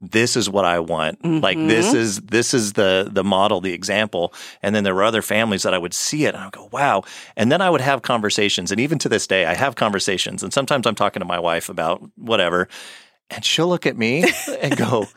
this 0.00 0.36
is 0.36 0.48
what 0.48 0.64
I 0.64 0.78
want. 0.78 1.24
Like 1.24 1.58
this 1.58 1.88
mm-hmm. 1.88 1.96
is 1.96 2.20
this 2.20 2.54
is 2.54 2.74
the 2.74 3.08
the 3.10 3.24
model, 3.24 3.60
the 3.60 3.72
example. 3.72 4.32
And 4.62 4.74
then 4.74 4.84
there 4.84 4.94
were 4.94 5.02
other 5.02 5.22
families 5.22 5.64
that 5.64 5.74
I 5.74 5.78
would 5.78 5.94
see 5.94 6.24
it 6.24 6.34
and 6.34 6.38
I 6.38 6.46
would 6.46 6.54
go, 6.54 6.68
wow. 6.72 7.02
And 7.36 7.50
then 7.50 7.60
I 7.60 7.68
would 7.68 7.80
have 7.80 8.02
conversations. 8.02 8.70
And 8.70 8.80
even 8.80 8.98
to 9.00 9.08
this 9.08 9.26
day, 9.26 9.44
I 9.46 9.54
have 9.54 9.74
conversations. 9.74 10.42
And 10.42 10.52
sometimes 10.52 10.86
I'm 10.86 10.94
talking 10.94 11.20
to 11.20 11.26
my 11.26 11.38
wife 11.38 11.68
about 11.68 12.02
whatever, 12.16 12.68
and 13.30 13.44
she'll 13.44 13.68
look 13.68 13.86
at 13.86 13.96
me 13.96 14.24
and 14.60 14.76
go, 14.76 15.08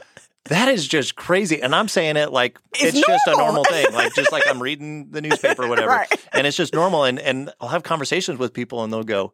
that 0.46 0.68
is 0.68 0.88
just 0.88 1.16
crazy. 1.16 1.62
And 1.62 1.76
I'm 1.76 1.88
saying 1.88 2.18
it 2.18 2.32
like 2.32 2.60
it's, 2.74 2.98
It's 2.98 3.08
just 3.08 3.28
a 3.28 3.32
normal. 3.32 3.48
normal 3.48 3.64
thing. 3.66 3.94
Like 3.94 4.16
just 4.16 4.32
like 4.32 4.44
I'm 4.48 4.62
reading 4.62 5.12
the 5.12 5.22
newspaper 5.22 5.66
or 5.66 5.68
whatever. 5.70 5.90
Right. 5.90 6.12
And 6.34 6.48
it's 6.48 6.58
just 6.58 6.74
normal. 6.74 7.04
And 7.04 7.20
and 7.20 7.52
I'll 7.62 7.70
have 7.70 7.84
conversations 7.84 8.40
with 8.40 8.54
people 8.54 8.84
and 8.84 8.92
they'll 8.92 9.04
go, 9.04 9.34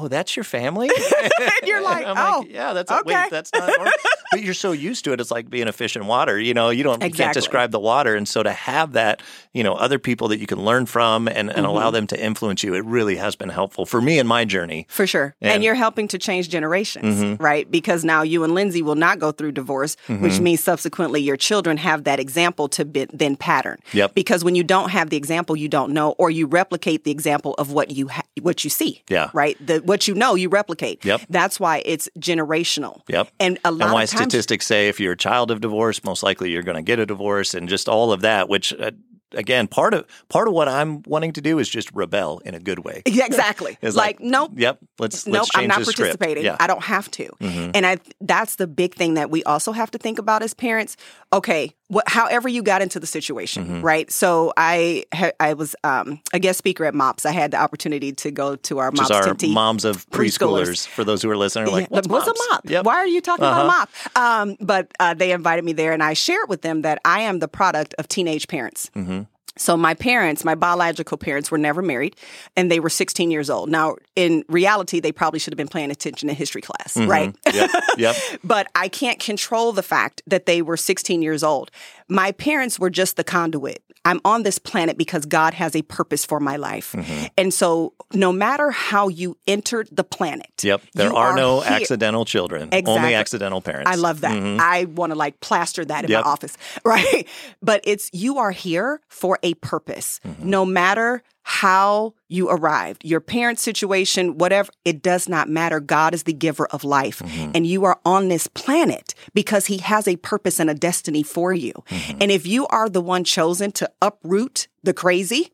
Oh, 0.00 0.08
that's 0.08 0.36
your 0.36 0.44
family? 0.44 0.88
And 1.40 1.68
you're 1.68 1.82
like, 1.82 2.06
I'm 2.06 2.16
"Oh, 2.16 2.44
yeah, 2.48 2.72
that's 2.72 2.90
okay." 2.90 3.02
wait, 3.04 3.30
that's 3.30 3.52
not 3.52 3.66
normal. 3.68 3.92
but 4.32 4.42
you're 4.42 4.54
so 4.54 4.72
used 4.72 5.04
to 5.04 5.12
it. 5.12 5.20
It's 5.20 5.30
like 5.30 5.48
being 5.50 5.66
a 5.68 5.72
fish 5.72 5.96
in 5.96 6.06
water. 6.06 6.38
You 6.38 6.54
know, 6.54 6.70
you 6.70 6.82
don't 6.82 7.02
you 7.02 7.10
can't 7.10 7.34
describe 7.34 7.70
the 7.72 7.80
water. 7.80 8.14
And 8.14 8.28
so 8.28 8.42
to 8.42 8.50
have 8.52 8.92
that, 8.92 9.22
you 9.52 9.62
know, 9.64 9.74
other 9.74 9.98
people 9.98 10.28
that 10.28 10.38
you 10.38 10.46
can 10.46 10.64
learn 10.64 10.86
from 10.86 11.26
and, 11.28 11.36
and 11.38 11.50
Mm-hmm. 11.50 11.64
allow 11.64 11.90
them 11.90 12.06
to 12.08 12.22
influence 12.22 12.62
you, 12.62 12.74
it 12.74 12.84
really 12.84 13.16
has 13.16 13.34
been 13.36 13.48
helpful 13.48 13.86
for 13.86 14.00
me 14.00 14.18
in 14.18 14.26
my 14.26 14.44
journey. 14.44 14.86
For 14.88 15.06
sure. 15.06 15.34
And, 15.40 15.52
And- 15.54 15.64
you're 15.64 15.74
helping 15.74 16.06
to 16.08 16.18
change 16.18 16.48
generations, 16.48 17.18
Mm-hmm. 17.20 17.42
right? 17.42 17.68
Because 17.70 18.04
now 18.04 18.22
you 18.22 18.44
and 18.44 18.54
Lindsay 18.54 18.82
will 18.82 18.94
not 18.94 19.18
go 19.18 19.32
through 19.32 19.52
divorce, 19.52 19.96
which 20.08 20.38
means 20.40 20.62
subsequently 20.62 21.20
your 21.22 21.36
children 21.36 21.76
have 21.78 22.04
that 22.04 22.20
example 22.20 22.68
to 22.70 22.84
be, 22.84 23.06
then 23.12 23.36
pattern. 23.36 23.78
Yep. 23.92 24.14
Because 24.14 24.44
when 24.44 24.54
you 24.54 24.62
don't 24.64 24.90
have 24.90 25.10
the 25.10 25.16
example, 25.16 25.56
you 25.56 25.68
don't 25.68 25.92
know, 25.92 26.12
or 26.18 26.30
you 26.30 26.46
replicate 26.46 27.04
the 27.04 27.10
example 27.10 27.54
of 27.58 27.72
what 27.72 27.90
you 27.90 28.08
ha- 28.08 28.22
what 28.42 28.62
you 28.64 28.70
see. 28.70 29.02
Yeah. 29.08 29.30
Right. 29.34 29.56
The 29.64 29.80
what 29.88 30.06
you 30.06 30.14
know, 30.14 30.34
you 30.34 30.48
replicate. 30.48 31.04
Yep. 31.04 31.22
That's 31.28 31.58
why 31.58 31.82
it's 31.84 32.08
generational. 32.18 33.00
Yep. 33.08 33.28
And 33.40 33.58
a 33.64 33.72
lot 33.72 33.86
and 33.86 33.94
why 33.94 34.02
of 34.04 34.10
times, 34.10 34.22
statistics 34.22 34.66
say 34.66 34.88
if 34.88 35.00
you're 35.00 35.12
a 35.12 35.16
child 35.16 35.50
of 35.50 35.60
divorce, 35.60 36.04
most 36.04 36.22
likely 36.22 36.50
you're 36.50 36.62
going 36.62 36.76
to 36.76 36.82
get 36.82 36.98
a 36.98 37.06
divorce, 37.06 37.54
and 37.54 37.68
just 37.68 37.88
all 37.88 38.12
of 38.12 38.20
that. 38.20 38.48
Which, 38.48 38.72
uh, 38.74 38.92
again, 39.32 39.66
part 39.68 39.94
of 39.94 40.06
part 40.28 40.48
of 40.48 40.54
what 40.54 40.68
I'm 40.68 41.02
wanting 41.06 41.32
to 41.32 41.40
do 41.40 41.58
is 41.58 41.68
just 41.68 41.90
rebel 41.92 42.40
in 42.44 42.54
a 42.54 42.60
good 42.60 42.80
way. 42.80 43.02
Yeah, 43.06 43.26
exactly. 43.26 43.76
It's 43.82 43.96
like, 43.96 44.20
nope. 44.20 44.52
Yep. 44.54 44.78
Let's 44.98 45.26
nope, 45.26 45.34
let's 45.34 45.50
change 45.50 45.62
I'm 45.64 45.68
not 45.68 45.84
participating. 45.84 46.44
Yeah. 46.44 46.52
Mm-hmm. 46.52 46.62
I 46.62 46.66
don't 46.66 46.84
have 46.84 47.10
to. 47.12 47.30
And 47.40 47.86
I 47.86 47.98
that's 48.20 48.56
the 48.56 48.66
big 48.66 48.94
thing 48.94 49.14
that 49.14 49.30
we 49.30 49.42
also 49.44 49.72
have 49.72 49.90
to 49.92 49.98
think 49.98 50.18
about 50.18 50.42
as 50.42 50.54
parents. 50.54 50.96
Okay, 51.32 51.74
what, 51.88 52.08
however 52.08 52.48
you 52.48 52.62
got 52.62 52.80
into 52.82 53.00
the 53.00 53.06
situation, 53.06 53.64
Mm-hmm. 53.64 53.80
right? 53.82 54.10
So 54.10 54.52
I 54.56 55.04
ha- 55.14 55.32
I 55.40 55.54
was 55.54 55.74
um, 55.84 56.20
a 56.32 56.38
guest 56.38 56.58
speaker 56.58 56.84
at 56.84 56.94
MOPS. 56.94 57.26
I 57.26 57.32
had 57.32 57.50
the 57.50 57.56
opportunity 57.56 58.12
to 58.12 58.30
go 58.30 58.56
to 58.56 58.78
our 58.78 58.90
Which 58.90 59.00
MOPS 59.00 59.10
our 59.10 59.36
moms 59.48 59.84
of 59.84 60.08
preschoolers. 60.10 60.68
preschoolers. 60.68 60.86
For 60.88 61.04
those 61.04 61.22
who 61.22 61.30
are 61.30 61.36
listening, 61.36 61.68
are 61.68 61.70
like, 61.72 61.82
Yeah, 61.84 61.96
what's, 61.96 62.08
what's 62.08 62.26
moms? 62.26 62.38
a 62.40 62.52
mop? 62.54 62.70
Yep. 62.70 62.84
Why 62.84 62.96
are 62.96 63.06
you 63.06 63.20
talking 63.20 63.44
Uh-huh. 63.44 63.64
about 63.64 63.88
a 64.14 64.18
mop? 64.20 64.48
Um, 64.50 64.56
but 64.60 64.92
uh, 65.00 65.14
they 65.14 65.32
invited 65.32 65.64
me 65.64 65.72
there, 65.72 65.92
and 65.92 66.02
I 66.02 66.12
shared 66.14 66.48
with 66.48 66.62
them 66.62 66.82
that 66.82 67.00
I 67.04 67.20
am 67.20 67.38
the 67.38 67.48
product 67.48 67.94
of 67.98 68.06
teenage 68.08 68.48
parents. 68.48 68.90
Mm-hmm. 68.94 69.22
So 69.58 69.76
my 69.76 69.94
parents, 69.94 70.44
my 70.44 70.54
biological 70.54 71.18
parents, 71.18 71.50
were 71.50 71.58
never 71.58 71.82
married, 71.82 72.16
and 72.56 72.70
they 72.70 72.80
were 72.80 72.90
16 72.90 73.30
years 73.30 73.50
old. 73.50 73.68
Now, 73.68 73.96
in 74.16 74.44
reality, 74.48 75.00
they 75.00 75.12
probably 75.12 75.38
should 75.38 75.52
have 75.52 75.58
been 75.58 75.68
paying 75.68 75.90
attention 75.90 76.28
in 76.28 76.36
history 76.36 76.62
class, 76.62 76.94
mm-hmm. 76.94 77.10
right? 77.10 77.36
Yep. 77.52 77.70
Yep. 77.98 78.16
but 78.44 78.68
I 78.74 78.88
can't 78.88 79.18
control 79.18 79.72
the 79.72 79.82
fact 79.82 80.22
that 80.26 80.46
they 80.46 80.62
were 80.62 80.76
16 80.76 81.22
years 81.22 81.42
old. 81.42 81.70
My 82.08 82.32
parents 82.32 82.78
were 82.78 82.90
just 82.90 83.16
the 83.16 83.24
conduit. 83.24 83.82
I'm 84.04 84.20
on 84.24 84.42
this 84.42 84.58
planet 84.58 84.96
because 84.96 85.26
God 85.26 85.52
has 85.54 85.76
a 85.76 85.82
purpose 85.82 86.24
for 86.24 86.40
my 86.40 86.56
life. 86.56 86.92
Mm-hmm. 86.92 87.26
And 87.36 87.52
so, 87.52 87.92
no 88.14 88.32
matter 88.32 88.70
how 88.70 89.08
you 89.08 89.36
entered 89.46 89.88
the 89.92 90.04
planet, 90.04 90.46
Yep. 90.62 90.80
There 90.94 91.10
you 91.10 91.16
are, 91.16 91.36
no 91.36 91.60
here- 91.60 91.72
accidental 91.72 92.24
children. 92.24 92.68
Exactly. 92.72 92.92
Only 92.94 93.14
accidental 93.14 93.60
parents. 93.60 93.90
I 93.90 93.96
love 93.96 94.22
that. 94.22 94.32
I 94.60 94.84
want 94.86 95.10
to 95.12 95.18
like 95.18 95.40
plaster 95.40 95.84
that 95.84 96.04
in 96.04 96.10
Yep. 96.10 96.24
my 96.24 96.30
office, 96.30 96.56
right? 96.84 97.26
But 97.60 97.82
it's 97.84 98.08
you 98.14 98.38
are 98.38 98.52
here 98.52 99.00
for 99.08 99.38
a 99.42 99.54
purpose. 99.54 100.20
No 100.38 100.64
matter 100.64 101.22
how 101.50 102.12
you 102.28 102.50
arrived, 102.50 103.02
your 103.06 103.20
parent 103.20 103.58
situation, 103.58 104.36
whatever, 104.36 104.70
it 104.84 105.00
does 105.02 105.30
not 105.30 105.48
matter. 105.48 105.80
God 105.80 106.12
is 106.12 106.24
the 106.24 106.34
giver 106.34 106.66
of 106.66 106.84
life. 106.84 107.22
And 107.54 107.66
you 107.66 107.86
are 107.86 107.98
on 108.04 108.28
this 108.28 108.46
planet 108.48 109.14
because 109.32 109.64
he 109.66 109.78
has 109.78 110.06
a 110.06 110.16
purpose 110.16 110.60
and 110.60 110.68
a 110.68 110.74
destiny 110.74 111.22
for 111.22 111.54
you. 111.54 111.72
And 112.20 112.30
if 112.30 112.46
you 112.46 112.66
are 112.66 112.90
the 112.90 113.00
one 113.00 113.24
chosen 113.24 113.72
to 113.72 113.90
uproot 114.02 114.68
the 114.82 114.92
crazy, 114.92 115.50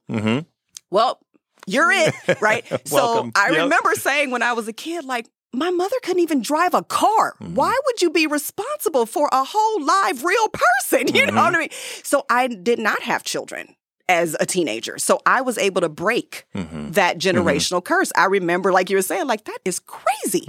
well, 0.90 1.20
you're 1.66 1.92
it, 1.92 2.12
right? 2.40 2.66
so 2.88 3.30
I 3.36 3.50
Yep. 3.50 3.62
remember 3.62 3.94
saying 3.94 4.32
when 4.32 4.42
I 4.42 4.52
was 4.52 4.66
a 4.66 4.72
kid, 4.72 5.04
like, 5.04 5.26
my 5.52 5.70
mother 5.70 5.94
couldn't 6.02 6.22
even 6.22 6.42
drive 6.42 6.74
a 6.74 6.82
car. 6.82 7.34
Mm-hmm. 7.40 7.54
Why 7.54 7.78
would 7.86 8.02
you 8.02 8.10
be 8.10 8.26
responsible 8.26 9.06
for 9.06 9.28
a 9.30 9.44
whole 9.46 9.84
live, 9.84 10.24
real 10.24 10.48
person? 10.48 11.06
You 11.14 11.24
Mm-hmm. 11.28 11.36
know 11.36 11.42
what 11.42 11.54
I 11.54 11.58
mean? 11.60 11.68
So 12.02 12.26
I 12.28 12.48
did 12.48 12.80
not 12.80 13.02
have 13.02 13.22
children 13.22 13.76
as 14.08 14.36
a 14.40 14.46
teenager. 14.46 14.98
So 14.98 15.20
I 15.26 15.40
was 15.40 15.56
able 15.58 15.80
to 15.80 15.88
break 15.88 16.46
Mm-hmm. 16.54 16.90
that 16.92 17.18
generational 17.18 17.82
curse. 17.84 18.12
I 18.16 18.26
remember, 18.26 18.72
like 18.72 18.90
you 18.90 18.96
were 18.96 19.02
saying, 19.02 19.26
like, 19.26 19.44
that 19.44 19.58
is 19.64 19.78
crazy. 19.80 20.48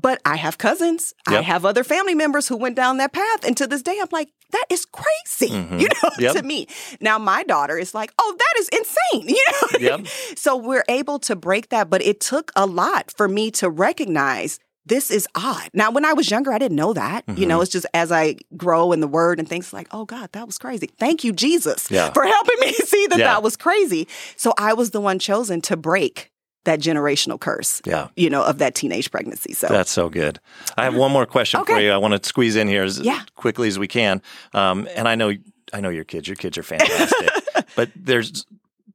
But 0.00 0.20
I 0.24 0.36
have 0.36 0.58
cousins. 0.58 1.14
I 1.26 1.40
have 1.40 1.64
other 1.64 1.84
family 1.84 2.14
members 2.14 2.48
who 2.48 2.56
went 2.56 2.74
down 2.76 2.98
that 2.98 3.12
path. 3.12 3.44
And 3.44 3.56
to 3.56 3.66
this 3.66 3.80
day, 3.82 3.96
I'm 4.00 4.08
like, 4.10 4.28
that 4.50 4.64
is 4.68 4.84
crazy, 4.84 5.52
you 5.54 5.56
know, 5.88 6.10
Mm-hmm. 6.10 6.20
Yep. 6.22 6.36
to 6.36 6.42
me. 6.42 6.66
Now, 7.00 7.18
my 7.18 7.44
daughter 7.44 7.78
is 7.78 7.94
like, 7.94 8.12
oh, 8.18 8.36
that 8.36 8.54
is 8.60 8.68
insane, 8.70 9.28
you 9.34 9.44
know? 9.52 9.78
Yep. 9.96 10.06
So 10.36 10.56
we're 10.56 10.84
able 10.88 11.18
to 11.20 11.36
break 11.36 11.68
that, 11.70 11.88
but 11.88 12.02
it 12.02 12.20
took 12.20 12.50
a 12.56 12.66
lot 12.66 13.12
for 13.16 13.28
me 13.28 13.50
to 13.52 13.70
recognize 13.70 14.58
this 14.86 15.10
is 15.10 15.26
odd. 15.34 15.70
Now, 15.72 15.90
when 15.90 16.04
I 16.04 16.12
was 16.12 16.30
younger, 16.30 16.52
I 16.52 16.58
didn't 16.58 16.76
know 16.76 16.92
that. 16.92 17.24
You 17.26 17.34
Mm-hmm. 17.34 17.48
know, 17.48 17.60
it's 17.62 17.70
just 17.72 17.86
as 17.94 18.12
I 18.12 18.36
grow 18.56 18.92
in 18.92 19.00
the 19.00 19.08
word 19.08 19.38
and 19.38 19.48
things 19.48 19.72
like, 19.72 19.88
oh 19.92 20.04
God, 20.04 20.30
that 20.32 20.46
was 20.46 20.58
crazy. 20.58 20.88
Thank 20.98 21.24
you, 21.24 21.32
Jesus, 21.32 21.90
Yeah. 21.90 22.12
for 22.12 22.24
helping 22.24 22.60
me 22.60 22.72
see 22.72 23.06
that 23.08 23.18
Yeah. 23.18 23.24
that 23.34 23.42
was 23.42 23.56
crazy. 23.56 24.06
So 24.36 24.52
I 24.58 24.74
was 24.74 24.90
the 24.90 25.00
one 25.00 25.18
chosen 25.18 25.60
to 25.62 25.76
break 25.76 26.30
that 26.64 26.80
generational 26.80 27.38
curse, 27.38 27.82
Yeah. 27.84 28.08
you 28.16 28.30
know, 28.30 28.42
of 28.42 28.58
that 28.58 28.74
teenage 28.74 29.10
pregnancy. 29.10 29.52
So 29.52 29.68
That's 29.68 29.90
so 29.90 30.08
good. 30.08 30.40
I 30.78 30.84
have 30.84 30.94
one 30.94 31.12
more 31.12 31.26
question 31.26 31.64
for 31.64 31.78
you. 31.78 31.90
I 31.92 31.98
want 31.98 32.20
to 32.22 32.26
squeeze 32.28 32.56
in 32.56 32.68
here 32.68 32.84
as 32.84 32.98
Yeah. 33.00 33.22
quickly 33.36 33.68
as 33.68 33.78
we 33.78 33.86
can. 33.88 34.22
Um, 34.54 34.88
and 34.96 35.06
I 35.08 35.14
know, 35.14 35.32
I 35.72 35.80
know 35.80 35.90
your 35.90 36.04
kids. 36.04 36.26
Your 36.28 36.36
kids 36.36 36.56
are 36.58 36.62
fantastic. 36.62 37.30
but 37.76 37.90
there's 37.96 38.46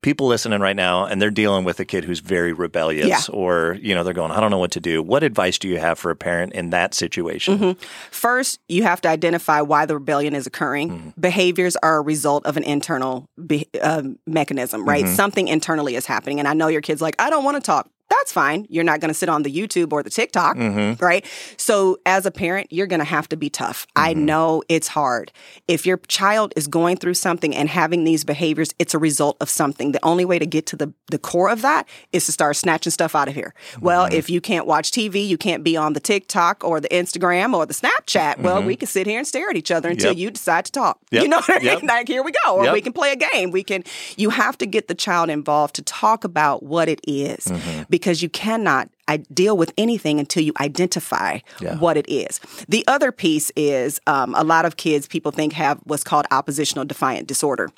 people 0.01 0.27
listening 0.27 0.61
right 0.61 0.75
now 0.75 1.05
and 1.05 1.21
they're 1.21 1.29
dealing 1.29 1.65
with 1.65 1.79
a 1.79 1.85
kid 1.85 2.05
who's 2.05 2.19
very 2.19 2.53
rebellious 2.53 3.07
Yeah. 3.07 3.19
or, 3.33 3.77
you 3.81 3.93
know, 3.93 4.03
they're 4.03 4.13
going, 4.13 4.31
I 4.31 4.39
don't 4.39 4.51
know 4.51 4.57
what 4.57 4.71
to 4.71 4.79
do. 4.79 5.03
What 5.03 5.23
advice 5.23 5.57
do 5.59 5.67
you 5.67 5.77
have 5.79 5.99
for 5.99 6.09
a 6.09 6.15
parent 6.15 6.53
in 6.53 6.69
that 6.69 6.93
situation? 6.93 7.57
Mm-hmm. 7.59 7.83
First, 8.11 8.59
you 8.69 8.83
have 8.83 9.01
to 9.01 9.09
identify 9.09 9.61
why 9.61 9.85
the 9.85 9.95
rebellion 9.95 10.33
is 10.35 10.47
occurring. 10.47 10.89
Mm-hmm. 10.89 11.09
Behaviors 11.21 11.75
are 11.77 11.97
a 11.97 12.01
result 12.01 12.45
of 12.45 12.55
an 12.55 12.63
internal 12.63 13.27
be- 13.45 13.67
um, 13.81 14.17
mechanism, 14.25 14.87
right? 14.87 15.03
Mm-hmm. 15.03 15.15
Something 15.15 15.47
internally 15.49 15.95
is 15.95 16.05
happening. 16.05 16.39
And 16.39 16.47
I 16.47 16.53
know 16.53 16.67
your 16.67 16.81
kid's 16.81 17.01
like, 17.01 17.15
I 17.19 17.29
don't 17.29 17.43
want 17.43 17.57
to 17.57 17.61
talk. 17.61 17.89
That's 18.09 18.33
fine. 18.33 18.65
You're 18.69 18.83
not 18.83 18.99
going 18.99 19.09
to 19.09 19.13
sit 19.13 19.29
on 19.29 19.43
the 19.43 19.55
YouTube 19.55 19.91
or 19.93 20.01
the 20.03 20.09
TikTok, 20.09 20.57
Mm-hmm. 20.57 21.03
right? 21.03 21.25
So, 21.57 21.97
as 22.05 22.25
a 22.25 22.31
parent, 22.31 22.67
you're 22.71 22.87
going 22.87 22.99
to 22.99 23.05
have 23.05 23.29
to 23.29 23.37
be 23.37 23.49
tough. 23.49 23.85
I 23.95 24.13
Mm-hmm. 24.13 24.25
know 24.25 24.63
it's 24.67 24.87
hard. 24.89 25.31
If 25.67 25.85
your 25.85 25.97
child 26.07 26.53
is 26.55 26.67
going 26.67 26.97
through 26.97 27.13
something 27.13 27.55
and 27.55 27.69
having 27.69 28.03
these 28.03 28.23
behaviors, 28.23 28.73
it's 28.79 28.93
a 28.93 28.97
result 28.99 29.37
of 29.41 29.49
something. 29.49 29.91
The 29.91 30.03
only 30.03 30.25
way 30.25 30.39
to 30.39 30.45
get 30.45 30.65
to 30.67 30.75
the, 30.75 30.91
the 31.11 31.19
core 31.19 31.49
of 31.49 31.61
that 31.61 31.87
is 32.11 32.25
to 32.25 32.31
start 32.31 32.55
snatching 32.55 32.91
stuff 32.91 33.15
out 33.15 33.27
of 33.27 33.35
here. 33.35 33.53
Well, 33.79 34.05
Mm-hmm. 34.05 34.15
if 34.15 34.29
you 34.29 34.41
can't 34.41 34.65
watch 34.65 34.91
TV, 34.91 35.25
you 35.27 35.37
can't 35.37 35.63
be 35.63 35.77
on 35.77 35.93
the 35.93 35.99
TikTok 35.99 36.63
or 36.63 36.79
the 36.79 36.89
Instagram 36.89 37.53
or 37.53 37.65
the 37.65 37.73
Snapchat. 37.73 38.39
Well, 38.39 38.63
we 38.63 38.75
can 38.75 38.87
sit 38.87 39.05
here 39.07 39.19
and 39.19 39.27
stare 39.27 39.49
at 39.49 39.55
each 39.55 39.71
other 39.71 39.89
until 39.89 40.11
Mm-hmm. 40.11 40.17
Yep. 40.19 40.23
you 40.23 40.31
decide 40.31 40.65
to 40.65 40.71
talk. 40.71 40.99
Yep. 41.11 41.23
You 41.23 41.29
know 41.29 41.37
what 41.37 41.49
I 41.49 41.59
mean? 41.59 41.65
Yep. 41.65 41.83
Like, 41.83 42.07
here 42.07 42.23
we 42.23 42.31
go. 42.45 42.55
Or 42.57 42.73
we 42.73 42.81
can 42.81 42.93
play 42.93 43.11
a 43.11 43.15
game. 43.15 43.51
We 43.51 43.63
can, 43.63 43.83
you 44.17 44.29
have 44.31 44.57
to 44.59 44.65
get 44.65 44.87
the 44.87 44.95
child 44.95 45.29
involved 45.29 45.75
to 45.75 45.81
talk 45.83 46.23
about 46.23 46.63
what 46.63 46.89
it 46.89 46.99
is 47.07 47.45
Mm-hmm. 47.45 47.83
Because 47.99 48.21
you 48.21 48.29
cannot 48.29 48.89
I 49.07 49.17
deal 49.17 49.57
with 49.57 49.73
anything 49.75 50.19
until 50.19 50.43
you 50.43 50.53
identify 50.59 51.39
Yeah. 51.59 51.77
what 51.77 51.97
it 51.97 52.07
is. 52.07 52.39
The 52.69 52.85
other 52.87 53.11
piece 53.11 53.51
is 53.55 53.99
um, 54.05 54.35
a 54.35 54.43
lot 54.43 54.65
of 54.65 54.77
kids 54.77 55.07
people 55.07 55.31
think 55.31 55.53
have 55.53 55.79
what's 55.83 56.03
called 56.03 56.27
oppositional 56.29 56.85
defiant 56.85 57.27
disorder. 57.27 57.69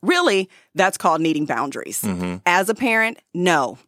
Really, 0.00 0.48
that's 0.74 0.96
called 0.96 1.20
needing 1.20 1.44
boundaries. 1.44 2.00
Mm-hmm. 2.02 2.36
As 2.46 2.68
a 2.68 2.74
parent, 2.74 3.18
no. 3.34 3.78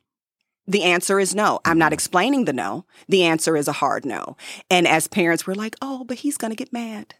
The 0.66 0.82
answer 0.82 1.18
is 1.18 1.34
no. 1.34 1.60
I'm 1.64 1.78
not 1.78 1.86
mm-hmm. 1.86 1.94
explaining 1.94 2.44
the 2.44 2.52
no. 2.52 2.84
The 3.08 3.24
answer 3.24 3.56
is 3.56 3.66
a 3.66 3.72
hard 3.72 4.04
no. 4.04 4.36
And 4.68 4.86
as 4.86 5.08
parents, 5.08 5.46
we're 5.46 5.54
like, 5.54 5.76
oh, 5.80 6.04
but 6.04 6.18
he's 6.18 6.36
going 6.36 6.52
to 6.52 6.56
get 6.56 6.72
mad. 6.72 7.14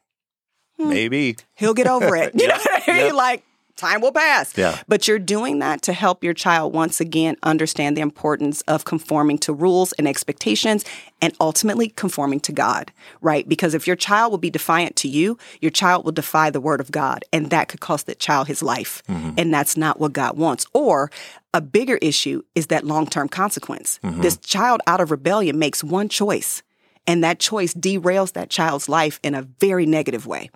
Hmm. 0.79 0.91
Maybe. 0.91 1.37
He'll 1.55 1.75
get 1.75 1.87
over 1.87 2.15
it. 2.17 2.35
You 2.41 2.49
know 2.49 2.55
what 2.55 2.83
I 2.87 2.93
mean? 2.93 3.07
Yep. 3.07 3.15
Like, 3.15 3.45
time 3.77 4.01
will 4.01 4.13
pass. 4.13 4.57
Yeah. 4.57 4.79
But 4.89 5.09
you're 5.09 5.19
doing 5.19 5.59
that 5.61 5.83
to 5.83 5.93
help 5.93 6.23
your 6.23 6.35
child 6.35 6.73
once 6.73 7.01
again 7.01 7.37
understand 7.43 7.97
the 7.97 8.01
importance 8.01 8.61
of 8.63 8.85
conforming 8.85 9.39
to 9.39 9.53
rules 9.53 9.93
and 9.93 10.07
expectations 10.07 10.85
and 11.23 11.35
ultimately 11.41 11.89
conforming 11.89 12.41
to 12.41 12.53
God, 12.53 12.93
right? 13.21 13.49
Because 13.49 13.75
if 13.75 13.87
your 13.87 13.97
child 13.97 14.31
will 14.31 14.39
be 14.39 14.51
defiant 14.51 14.97
to 14.97 15.09
you, 15.09 15.39
your 15.61 15.71
child 15.71 16.05
will 16.05 16.13
defy 16.13 16.51
the 16.51 16.61
word 16.61 16.81
of 16.81 16.91
God, 16.91 17.25
and 17.33 17.51
that 17.51 17.69
could 17.69 17.81
cost 17.81 18.07
that 18.07 18.19
child 18.19 18.47
his 18.47 18.63
life. 18.63 19.03
Mm-hmm. 19.09 19.35
And 19.37 19.53
that's 19.53 19.77
not 19.77 20.01
what 20.01 20.13
God 20.13 20.37
wants. 20.37 20.67
Or 20.73 21.11
a 21.53 21.61
bigger 21.61 21.97
issue 21.97 22.43
is 22.55 22.69
that 22.69 22.85
long 22.85 23.07
term 23.07 23.29
consequence. 23.29 23.99
Mm-hmm. 24.03 24.21
This 24.21 24.37
child 24.39 24.81
out 24.87 25.01
of 25.01 25.11
rebellion 25.11 25.59
makes 25.59 25.85
one 25.85 26.09
choice, 26.09 26.63
and 27.07 27.23
that 27.25 27.39
choice 27.39 27.75
derails 27.75 28.33
that 28.33 28.51
child's 28.51 28.89
life 28.89 29.21
in 29.23 29.35
a 29.35 29.43
very 29.43 29.87
negative 29.87 30.27
way. 30.27 30.51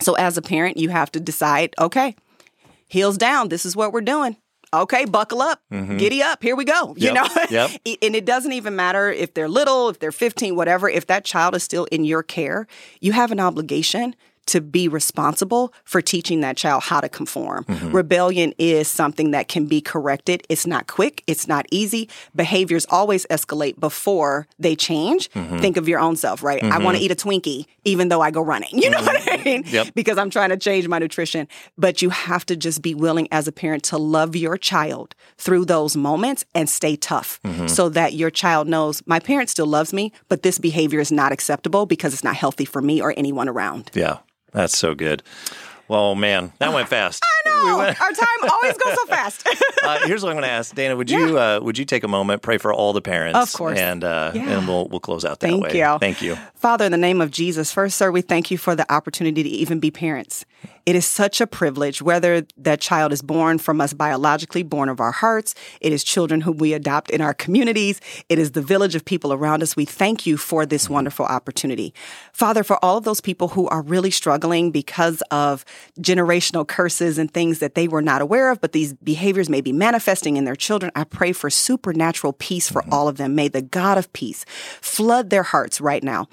So 0.00 0.14
as 0.14 0.36
a 0.36 0.42
parent, 0.42 0.78
you 0.78 0.88
have 0.88 1.12
to 1.12 1.20
decide, 1.20 1.74
okay, 1.78 2.16
heels 2.92 3.16
down, 3.16 3.48
this 3.48 3.64
is 3.64 3.74
what 3.74 3.92
we're 3.92 4.02
doing. 4.02 4.36
Okay, 4.74 5.04
buckle 5.04 5.42
up, 5.42 5.60
mm-hmm. 5.70 5.98
giddy 5.98 6.22
up, 6.22 6.42
here 6.42 6.56
we 6.56 6.64
go. 6.64 6.94
You 6.96 7.12
Yep, 7.12 7.14
know? 7.14 7.28
yep. 7.50 7.70
and 8.02 8.16
it 8.16 8.24
doesn't 8.24 8.52
even 8.52 8.74
matter 8.74 9.10
if 9.10 9.34
they're 9.34 9.48
little, 9.48 9.88
if 9.90 9.98
they're 9.98 10.12
15, 10.12 10.56
whatever, 10.56 10.88
if 10.88 11.06
that 11.08 11.24
child 11.24 11.54
is 11.54 11.62
still 11.62 11.84
in 11.86 12.04
your 12.04 12.22
care, 12.22 12.66
you 13.00 13.12
have 13.12 13.32
an 13.32 13.40
obligation 13.40 14.14
to 14.46 14.60
be 14.60 14.88
responsible 14.88 15.72
for 15.84 16.00
teaching 16.00 16.40
that 16.40 16.56
child 16.56 16.84
how 16.84 17.00
to 17.00 17.08
conform. 17.08 17.64
Mm-hmm. 17.64 17.92
Rebellion 17.92 18.54
is 18.58 18.88
something 18.88 19.30
that 19.32 19.48
can 19.48 19.66
be 19.66 19.80
corrected. 19.80 20.44
It's 20.48 20.66
not 20.66 20.86
quick, 20.86 21.22
it's 21.26 21.46
not 21.46 21.66
easy. 21.70 22.08
Behaviors 22.34 22.86
always 22.90 23.26
escalate 23.26 23.78
before 23.78 24.46
they 24.58 24.76
change. 24.76 25.30
Mm-hmm. 25.30 25.58
Think 25.58 25.76
of 25.76 25.88
your 25.88 26.00
own 26.00 26.16
self, 26.16 26.42
right? 26.42 26.62
I 26.62 26.78
want 26.78 26.96
to 26.96 27.02
mm-hmm. 27.02 27.04
eat 27.04 27.10
a 27.12 27.14
Twinkie 27.14 27.66
even 27.84 28.08
though 28.08 28.20
I 28.20 28.30
go 28.30 28.40
running. 28.42 28.70
You 28.82 28.90
know 28.90 29.00
what 29.00 29.32
I 29.32 29.40
mean? 29.44 29.62
Yep. 29.66 29.94
Because 29.94 30.18
I'm 30.18 30.28
trying 30.28 30.50
to 30.50 30.56
change 30.56 30.88
my 30.88 30.98
nutrition. 30.98 31.46
But 31.78 32.02
you 32.02 32.10
have 32.10 32.44
to 32.46 32.56
just 32.56 32.82
be 32.82 32.96
willing 32.96 33.28
as 33.30 33.46
a 33.46 33.52
parent 33.52 33.84
to 33.84 33.96
love 33.96 34.34
your 34.34 34.56
child 34.56 35.14
through 35.38 35.66
those 35.66 35.96
moments 35.96 36.44
and 36.52 36.68
stay 36.68 36.96
tough 36.96 37.38
so 37.68 37.88
that 37.90 38.14
your 38.14 38.30
child 38.30 38.66
knows 38.66 39.00
my 39.06 39.20
parent 39.20 39.50
still 39.50 39.66
loves 39.66 39.92
me, 39.92 40.12
but 40.28 40.42
this 40.42 40.58
behavior 40.58 40.98
is 40.98 41.12
not 41.12 41.30
acceptable 41.30 41.86
because 41.86 42.12
it's 42.12 42.24
not 42.24 42.34
healthy 42.34 42.64
for 42.64 42.82
me 42.82 43.00
or 43.00 43.14
anyone 43.16 43.48
around. 43.48 43.90
Yeah. 43.94 44.18
That's 44.52 44.76
so 44.76 44.94
good. 44.94 45.22
Well, 45.88 46.14
man, 46.14 46.52
that 46.58 46.72
went 46.72 46.88
fast. 46.88 47.22
I 47.44 47.48
know. 47.48 47.78
Our 47.80 47.94
time 47.94 48.50
always 48.50 48.76
goes 48.78 48.94
so 48.94 49.06
fast. 49.06 49.46
uh, 49.84 49.98
here's 50.06 50.22
what 50.22 50.30
I'm 50.30 50.36
going 50.36 50.44
to 50.44 50.50
ask 50.50 50.74
Dayna. 50.74 50.96
Would 50.96 51.10
you 51.10 51.38
uh, 51.38 51.60
would 51.62 51.76
you 51.76 51.84
take 51.84 52.02
a 52.02 52.08
moment, 52.08 52.40
pray 52.42 52.56
for 52.58 52.72
all 52.72 52.92
the 52.92 53.02
parents, 53.02 53.38
Of 53.38 53.52
course. 53.52 53.78
and 53.78 54.02
uh, 54.02 54.32
Yeah. 54.34 54.58
and 54.58 54.68
we'll 54.68 54.88
we'll 54.88 55.00
close 55.00 55.24
out 55.24 55.40
that 55.40 55.48
Thank 55.48 55.62
way. 55.64 55.78
you. 55.78 55.98
Thank 55.98 56.22
you. 56.22 56.36
Father, 56.54 56.86
in 56.86 56.92
the 56.92 56.98
name 56.98 57.20
of 57.20 57.30
Jesus, 57.30 57.72
first, 57.72 57.98
sir, 57.98 58.10
we 58.10 58.20
thank 58.22 58.50
you 58.50 58.58
for 58.58 58.74
the 58.74 58.90
opportunity 58.92 59.42
to 59.42 59.48
even 59.48 59.80
be 59.80 59.90
parents. 59.90 60.44
It 60.84 60.96
is 60.96 61.06
such 61.06 61.40
a 61.40 61.46
privilege, 61.46 62.02
whether 62.02 62.44
that 62.56 62.80
child 62.80 63.12
is 63.12 63.22
born 63.22 63.58
from 63.58 63.80
us 63.80 63.92
biologically, 63.92 64.64
born 64.64 64.88
of 64.88 64.98
our 65.00 65.12
hearts. 65.12 65.54
It 65.80 65.92
is 65.92 66.02
children 66.02 66.40
whom 66.40 66.56
we 66.56 66.72
adopt 66.72 67.10
in 67.10 67.20
our 67.20 67.34
communities. 67.34 68.00
It 68.28 68.38
is 68.38 68.52
the 68.52 68.62
village 68.62 68.96
of 68.96 69.04
people 69.04 69.32
around 69.32 69.62
us. 69.62 69.76
We 69.76 69.84
thank 69.84 70.26
you 70.26 70.36
for 70.36 70.66
this 70.66 70.90
wonderful 70.90 71.24
opportunity. 71.26 71.94
Father, 72.32 72.64
for 72.64 72.82
all 72.84 72.96
of 72.96 73.04
those 73.04 73.20
people 73.20 73.48
who 73.48 73.68
are 73.68 73.82
really 73.82 74.10
struggling 74.10 74.72
because 74.72 75.22
of 75.30 75.64
generational 76.00 76.66
curses 76.66 77.16
and 77.16 77.32
things 77.32 77.60
that 77.60 77.76
they 77.76 77.86
were 77.86 78.02
not 78.02 78.20
aware 78.20 78.50
of, 78.50 78.60
but 78.60 78.72
these 78.72 78.94
behaviors 78.94 79.48
may 79.48 79.60
be 79.60 79.72
manifesting 79.72 80.36
in 80.36 80.44
their 80.44 80.56
children, 80.56 80.90
I 80.96 81.04
pray 81.04 81.32
for 81.32 81.48
supernatural 81.48 82.32
peace 82.32 82.68
for 82.68 82.82
mm-hmm. 82.82 82.92
all 82.92 83.06
of 83.06 83.18
them. 83.18 83.36
May 83.36 83.48
the 83.48 83.62
God 83.62 83.98
of 83.98 84.12
peace 84.12 84.44
flood 84.80 85.30
their 85.30 85.44
hearts 85.44 85.80
right 85.80 86.02
now. 86.02 86.28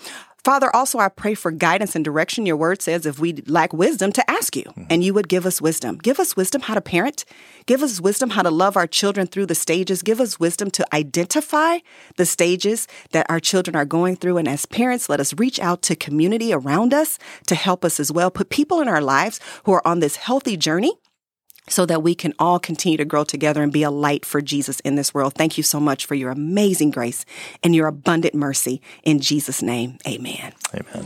Father, 0.50 0.76
also 0.76 0.98
I 0.98 1.10
pray 1.10 1.36
for 1.36 1.52
guidance 1.52 1.96
and 1.96 2.04
direction. 2.04 2.48
Your 2.48 2.58
word 2.58 2.82
says 2.82 3.06
if 3.06 3.20
we 3.20 3.34
lack 3.46 3.72
wisdom 3.72 4.12
to 4.14 4.28
ask 4.28 4.56
you, 4.56 4.64
mm-hmm. 4.64 4.86
and 4.90 5.04
you 5.04 5.14
would 5.14 5.30
give 5.30 5.46
us 5.46 5.62
wisdom. 5.62 6.00
Give 6.00 6.20
us 6.20 6.36
wisdom 6.36 6.64
how 6.64 6.74
to 6.74 6.82
parent. 6.82 7.24
Give 7.68 7.84
us 7.84 8.02
wisdom 8.02 8.32
how 8.32 8.42
to 8.42 8.50
love 8.50 8.76
our 8.76 8.88
children 8.88 9.28
through 9.28 9.46
the 9.46 9.54
stages. 9.54 10.02
Give 10.02 10.20
us 10.20 10.40
wisdom 10.40 10.72
to 10.72 10.84
identify 10.92 11.78
the 12.18 12.26
stages 12.26 12.88
that 13.12 13.28
our 13.30 13.40
children 13.40 13.76
are 13.76 13.86
going 13.86 14.16
through. 14.16 14.38
And 14.38 14.48
as 14.48 14.66
parents, 14.66 15.08
let 15.08 15.20
us 15.20 15.36
reach 15.36 15.60
out 15.60 15.84
to 15.84 15.96
community 15.96 16.52
around 16.52 16.96
us 16.96 17.20
to 17.46 17.54
help 17.54 17.86
us 17.86 18.00
as 18.00 18.12
well. 18.12 18.32
Put 18.32 18.50
people 18.50 18.82
in 18.82 18.88
our 18.88 19.02
lives 19.02 19.40
who 19.66 19.74
are 19.74 19.88
on 19.88 20.00
this 20.00 20.16
healthy 20.16 20.58
journey 20.58 20.94
so 21.70 21.86
that 21.86 22.04
we 22.04 22.16
can 22.16 22.34
all 22.40 22.60
continue 22.60 22.98
to 22.98 23.06
grow 23.06 23.24
together 23.24 23.64
and 23.64 23.72
be 23.72 23.84
a 23.84 23.92
light 23.92 24.26
for 24.26 24.42
Jesus 24.42 24.80
in 24.82 24.96
this 24.96 25.14
world. 25.14 25.34
Thank 25.36 25.58
you 25.58 25.64
so 25.64 25.80
much 25.80 26.06
for 26.06 26.16
your 26.16 26.32
amazing 26.32 26.92
grace 26.92 27.26
and 27.64 27.76
your 27.76 27.88
abundant 27.88 28.36
mercy. 28.36 28.82
In 29.04 29.20
Jesus' 29.20 29.62
name, 29.62 29.98
amen. 30.08 30.54
Amen. 30.74 31.06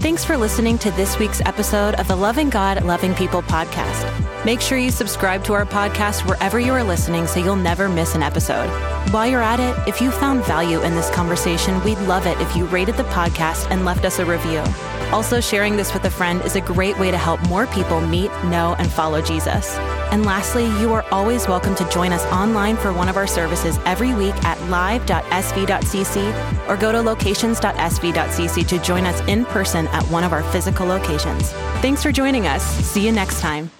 Thanks 0.00 0.24
for 0.24 0.38
listening 0.38 0.78
to 0.78 0.90
this 0.92 1.18
week's 1.18 1.42
episode 1.42 1.94
of 1.96 2.08
the 2.08 2.16
Loving 2.16 2.48
God, 2.48 2.82
Loving 2.84 3.14
People 3.14 3.42
podcast. 3.42 4.44
Make 4.46 4.62
sure 4.62 4.78
you 4.78 4.90
subscribe 4.90 5.44
to 5.44 5.52
our 5.52 5.66
podcast 5.66 6.26
wherever 6.26 6.58
you 6.58 6.72
are 6.72 6.82
listening 6.82 7.26
so 7.26 7.38
you'll 7.38 7.56
never 7.56 7.86
miss 7.86 8.14
an 8.14 8.22
episode. 8.22 8.70
While 9.12 9.26
you're 9.26 9.42
at 9.42 9.60
it, 9.60 9.76
if 9.86 10.00
you 10.00 10.10
found 10.10 10.42
value 10.46 10.80
in 10.80 10.94
this 10.94 11.10
conversation, 11.10 11.84
we'd 11.84 11.98
love 11.98 12.26
it 12.26 12.40
if 12.40 12.56
you 12.56 12.64
rated 12.66 12.96
the 12.96 13.04
podcast 13.04 13.70
and 13.70 13.84
left 13.84 14.06
us 14.06 14.18
a 14.18 14.24
review. 14.24 14.62
Also, 15.12 15.40
sharing 15.40 15.76
this 15.76 15.92
with 15.92 16.04
a 16.04 16.10
friend 16.10 16.40
is 16.42 16.56
a 16.56 16.60
great 16.60 16.98
way 16.98 17.10
to 17.10 17.18
help 17.18 17.40
more 17.48 17.66
people 17.66 18.00
meet, 18.00 18.30
know, 18.44 18.76
and 18.78 18.90
follow 18.90 19.20
Jesus. 19.20 19.74
And 20.12 20.24
lastly, 20.24 20.66
you 20.80 20.92
are 20.92 21.04
always 21.10 21.48
welcome 21.48 21.74
to 21.76 21.88
join 21.88 22.12
us 22.12 22.24
online 22.26 22.76
for 22.76 22.92
one 22.92 23.08
of 23.08 23.16
our 23.16 23.26
services 23.26 23.78
every 23.84 24.14
week 24.14 24.34
at 24.44 24.60
live.sv.cc 24.68 26.68
or 26.68 26.76
go 26.76 26.92
to 26.92 27.00
locations.sv.cc 27.00 28.68
to 28.68 28.78
join 28.78 29.04
us 29.04 29.20
in 29.28 29.44
person 29.46 29.88
at 29.88 30.02
one 30.04 30.24
of 30.24 30.32
our 30.32 30.42
physical 30.52 30.86
locations. 30.86 31.50
Thanks 31.80 32.02
for 32.02 32.12
joining 32.12 32.46
us. 32.46 32.64
See 32.64 33.04
you 33.04 33.12
next 33.12 33.40
time. 33.40 33.70